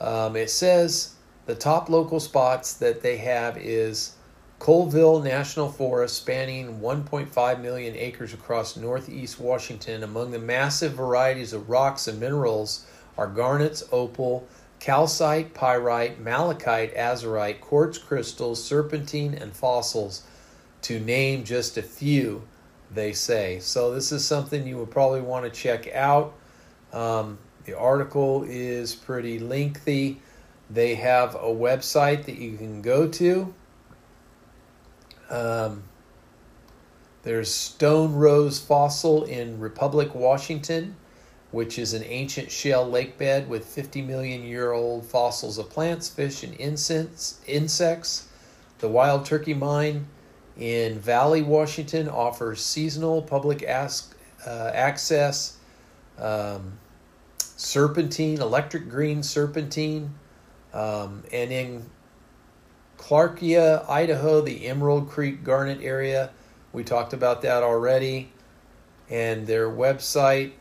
Um, 0.00 0.36
it 0.36 0.50
says 0.50 1.14
the 1.46 1.54
top 1.54 1.88
local 1.88 2.20
spots 2.20 2.74
that 2.74 3.00
they 3.00 3.16
have 3.18 3.56
is 3.56 4.16
Colville 4.62 5.18
National 5.18 5.68
Forest, 5.68 6.18
spanning 6.18 6.78
1.5 6.78 7.60
million 7.60 7.96
acres 7.96 8.32
across 8.32 8.76
northeast 8.76 9.40
Washington. 9.40 10.04
Among 10.04 10.30
the 10.30 10.38
massive 10.38 10.92
varieties 10.92 11.52
of 11.52 11.68
rocks 11.68 12.06
and 12.06 12.20
minerals 12.20 12.86
are 13.18 13.26
garnets, 13.26 13.82
opal, 13.90 14.46
calcite, 14.78 15.52
pyrite, 15.52 16.20
malachite, 16.20 16.94
azurite, 16.94 17.60
quartz 17.60 17.98
crystals, 17.98 18.62
serpentine, 18.62 19.34
and 19.34 19.52
fossils, 19.52 20.22
to 20.82 21.00
name 21.00 21.42
just 21.42 21.76
a 21.76 21.82
few 21.82 22.44
they 22.94 23.12
say. 23.12 23.58
So 23.58 23.92
this 23.92 24.12
is 24.12 24.24
something 24.24 24.64
you 24.64 24.78
would 24.78 24.92
probably 24.92 25.22
want 25.22 25.44
to 25.44 25.50
check 25.50 25.92
out. 25.92 26.34
Um, 26.92 27.36
the 27.64 27.76
article 27.76 28.44
is 28.44 28.94
pretty 28.94 29.40
lengthy. 29.40 30.20
They 30.70 30.94
have 30.94 31.34
a 31.34 31.48
website 31.48 32.26
that 32.26 32.38
you 32.38 32.56
can 32.56 32.80
go 32.80 33.08
to. 33.08 33.52
Um, 35.32 35.82
there's 37.22 37.50
Stonerose 37.50 38.64
Fossil 38.64 39.24
in 39.24 39.58
Republic, 39.58 40.14
Washington, 40.14 40.96
which 41.50 41.78
is 41.78 41.94
an 41.94 42.02
ancient 42.04 42.50
shell 42.50 42.88
lake 42.88 43.16
bed 43.16 43.48
with 43.48 43.64
50 43.64 44.02
million 44.02 44.42
year 44.42 44.72
old 44.72 45.06
fossils 45.06 45.58
of 45.58 45.70
plants, 45.70 46.08
fish, 46.08 46.42
and 46.42 46.54
incense, 46.54 47.40
insects. 47.46 48.28
The 48.78 48.88
Wild 48.88 49.24
Turkey 49.24 49.54
Mine 49.54 50.06
in 50.58 50.98
Valley, 50.98 51.40
Washington 51.40 52.08
offers 52.08 52.62
seasonal 52.62 53.22
public 53.22 53.62
ask, 53.62 54.14
uh, 54.46 54.70
access, 54.74 55.56
um, 56.18 56.78
serpentine, 57.38 58.40
electric 58.40 58.90
green 58.90 59.22
serpentine, 59.22 60.12
um, 60.74 61.22
and 61.32 61.52
in 61.52 61.86
Clarkia, 63.02 63.84
Idaho, 63.90 64.40
the 64.40 64.68
Emerald 64.68 65.10
Creek 65.10 65.42
Garnet 65.42 65.80
area. 65.82 66.30
We 66.72 66.84
talked 66.84 67.12
about 67.12 67.42
that 67.42 67.64
already, 67.64 68.30
and 69.10 69.44
their 69.44 69.68
website. 69.68 70.52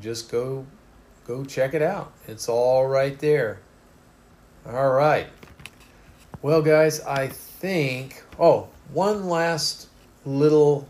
Just 0.00 0.28
go, 0.28 0.66
go 1.24 1.44
check 1.44 1.74
it 1.74 1.82
out. 1.82 2.12
It's 2.26 2.48
all 2.48 2.88
right 2.88 3.16
there. 3.20 3.60
All 4.66 4.90
right. 4.90 5.28
Well, 6.42 6.62
guys, 6.62 7.00
I 7.02 7.28
think. 7.28 8.24
Oh, 8.40 8.68
one 8.92 9.28
last 9.28 9.86
little 10.26 10.88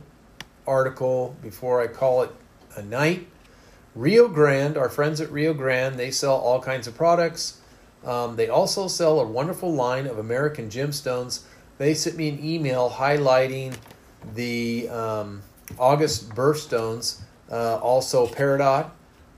article 0.66 1.36
before 1.42 1.82
I 1.82 1.86
call 1.86 2.22
it 2.22 2.30
a 2.76 2.82
night. 2.82 3.28
Rio 3.94 4.26
Grande, 4.26 4.78
our 4.78 4.88
friends 4.88 5.20
at 5.20 5.30
Rio 5.30 5.52
Grande, 5.52 5.96
they 5.96 6.10
sell 6.10 6.36
all 6.36 6.62
kinds 6.62 6.86
of 6.86 6.96
products. 6.96 7.57
Um, 8.04 8.36
they 8.36 8.48
also 8.48 8.88
sell 8.88 9.20
a 9.20 9.26
wonderful 9.26 9.72
line 9.72 10.06
of 10.06 10.18
American 10.18 10.70
gemstones. 10.70 11.42
They 11.78 11.94
sent 11.94 12.16
me 12.16 12.28
an 12.28 12.44
email 12.44 12.90
highlighting 12.90 13.76
the 14.34 14.88
um, 14.88 15.42
August 15.78 16.30
birthstones, 16.30 17.20
uh, 17.50 17.76
also 17.76 18.26
peridot, 18.26 18.90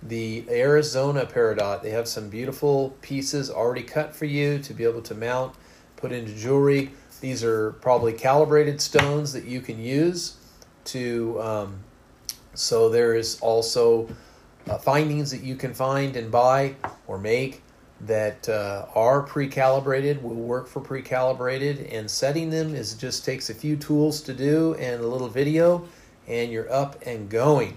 the 0.02 0.44
Arizona 0.48 1.26
peridot. 1.26 1.82
They 1.82 1.90
have 1.90 2.08
some 2.08 2.28
beautiful 2.28 2.96
pieces 3.02 3.50
already 3.50 3.82
cut 3.82 4.14
for 4.14 4.24
you 4.24 4.58
to 4.60 4.74
be 4.74 4.84
able 4.84 5.02
to 5.02 5.14
mount, 5.14 5.54
put 5.96 6.12
into 6.12 6.34
jewelry. 6.34 6.92
These 7.20 7.44
are 7.44 7.72
probably 7.72 8.12
calibrated 8.12 8.80
stones 8.80 9.32
that 9.32 9.44
you 9.44 9.60
can 9.60 9.78
use 9.78 10.36
to. 10.86 11.40
Um, 11.42 11.80
so 12.54 12.88
there 12.88 13.14
is 13.14 13.38
also 13.40 14.08
uh, 14.68 14.78
findings 14.78 15.30
that 15.30 15.42
you 15.42 15.56
can 15.56 15.72
find 15.72 16.16
and 16.16 16.30
buy 16.30 16.74
or 17.06 17.18
make 17.18 17.62
that 18.00 18.48
uh, 18.48 18.86
are 18.94 19.22
pre-calibrated 19.22 20.22
will 20.22 20.34
work 20.34 20.66
for 20.66 20.80
pre-calibrated 20.80 21.80
and 21.92 22.10
setting 22.10 22.48
them 22.50 22.74
is 22.74 22.94
just 22.94 23.24
takes 23.24 23.50
a 23.50 23.54
few 23.54 23.76
tools 23.76 24.22
to 24.22 24.32
do 24.32 24.74
and 24.74 25.02
a 25.02 25.06
little 25.06 25.28
video 25.28 25.86
and 26.26 26.50
you're 26.50 26.72
up 26.72 27.00
and 27.04 27.28
going. 27.28 27.76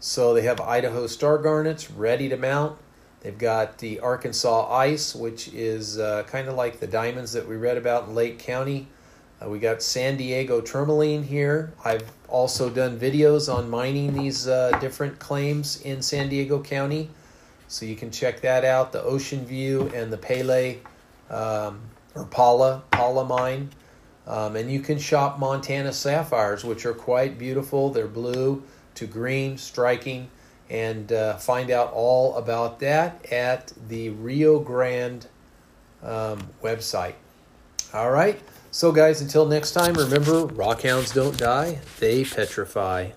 So 0.00 0.34
they 0.34 0.42
have 0.42 0.60
idaho 0.60 1.06
star 1.06 1.38
garnets 1.38 1.90
ready 1.90 2.28
to 2.28 2.36
mount. 2.36 2.76
They've 3.20 3.38
got 3.38 3.78
the 3.78 4.00
arkansas 4.00 4.74
ice 4.74 5.14
which 5.14 5.48
is 5.48 5.98
uh, 5.98 6.24
kind 6.24 6.48
of 6.48 6.56
like 6.56 6.80
the 6.80 6.88
diamonds 6.88 7.32
that 7.32 7.46
we 7.48 7.56
read 7.56 7.76
about 7.76 8.08
in 8.08 8.14
lake 8.14 8.40
county. 8.40 8.88
Uh, 9.40 9.48
we 9.48 9.60
got 9.60 9.82
san 9.82 10.16
diego 10.16 10.60
tourmaline 10.60 11.22
here. 11.22 11.72
I've 11.84 12.10
also 12.28 12.68
done 12.68 12.98
videos 12.98 13.52
on 13.52 13.70
mining 13.70 14.14
these 14.14 14.48
uh, 14.48 14.76
different 14.80 15.20
claims 15.20 15.80
in 15.82 16.02
san 16.02 16.28
diego 16.28 16.60
county 16.60 17.08
so 17.74 17.86
you 17.86 17.96
can 17.96 18.12
check 18.12 18.40
that 18.42 18.64
out, 18.64 18.92
the 18.92 19.02
Ocean 19.02 19.44
View 19.44 19.90
and 19.92 20.12
the 20.12 20.16
Pele 20.16 20.76
um, 21.28 21.80
or 22.14 22.24
Paula, 22.26 22.84
Paula 22.92 23.24
mine. 23.24 23.70
Um, 24.28 24.54
and 24.54 24.70
you 24.70 24.78
can 24.78 24.96
shop 24.96 25.40
Montana 25.40 25.92
sapphires, 25.92 26.64
which 26.64 26.86
are 26.86 26.94
quite 26.94 27.36
beautiful. 27.36 27.90
They're 27.90 28.06
blue 28.06 28.62
to 28.94 29.06
green, 29.08 29.58
striking, 29.58 30.30
and 30.70 31.12
uh, 31.12 31.36
find 31.36 31.72
out 31.72 31.92
all 31.92 32.36
about 32.36 32.78
that 32.78 33.26
at 33.32 33.72
the 33.88 34.10
Rio 34.10 34.60
Grande 34.60 35.26
um, 36.04 36.48
website. 36.62 37.14
All 37.92 38.12
right. 38.12 38.40
So, 38.70 38.92
guys, 38.92 39.20
until 39.20 39.46
next 39.46 39.72
time, 39.72 39.94
remember 39.94 40.46
rockhounds 40.46 41.12
don't 41.12 41.36
die, 41.36 41.80
they 41.98 42.24
petrify. 42.24 43.10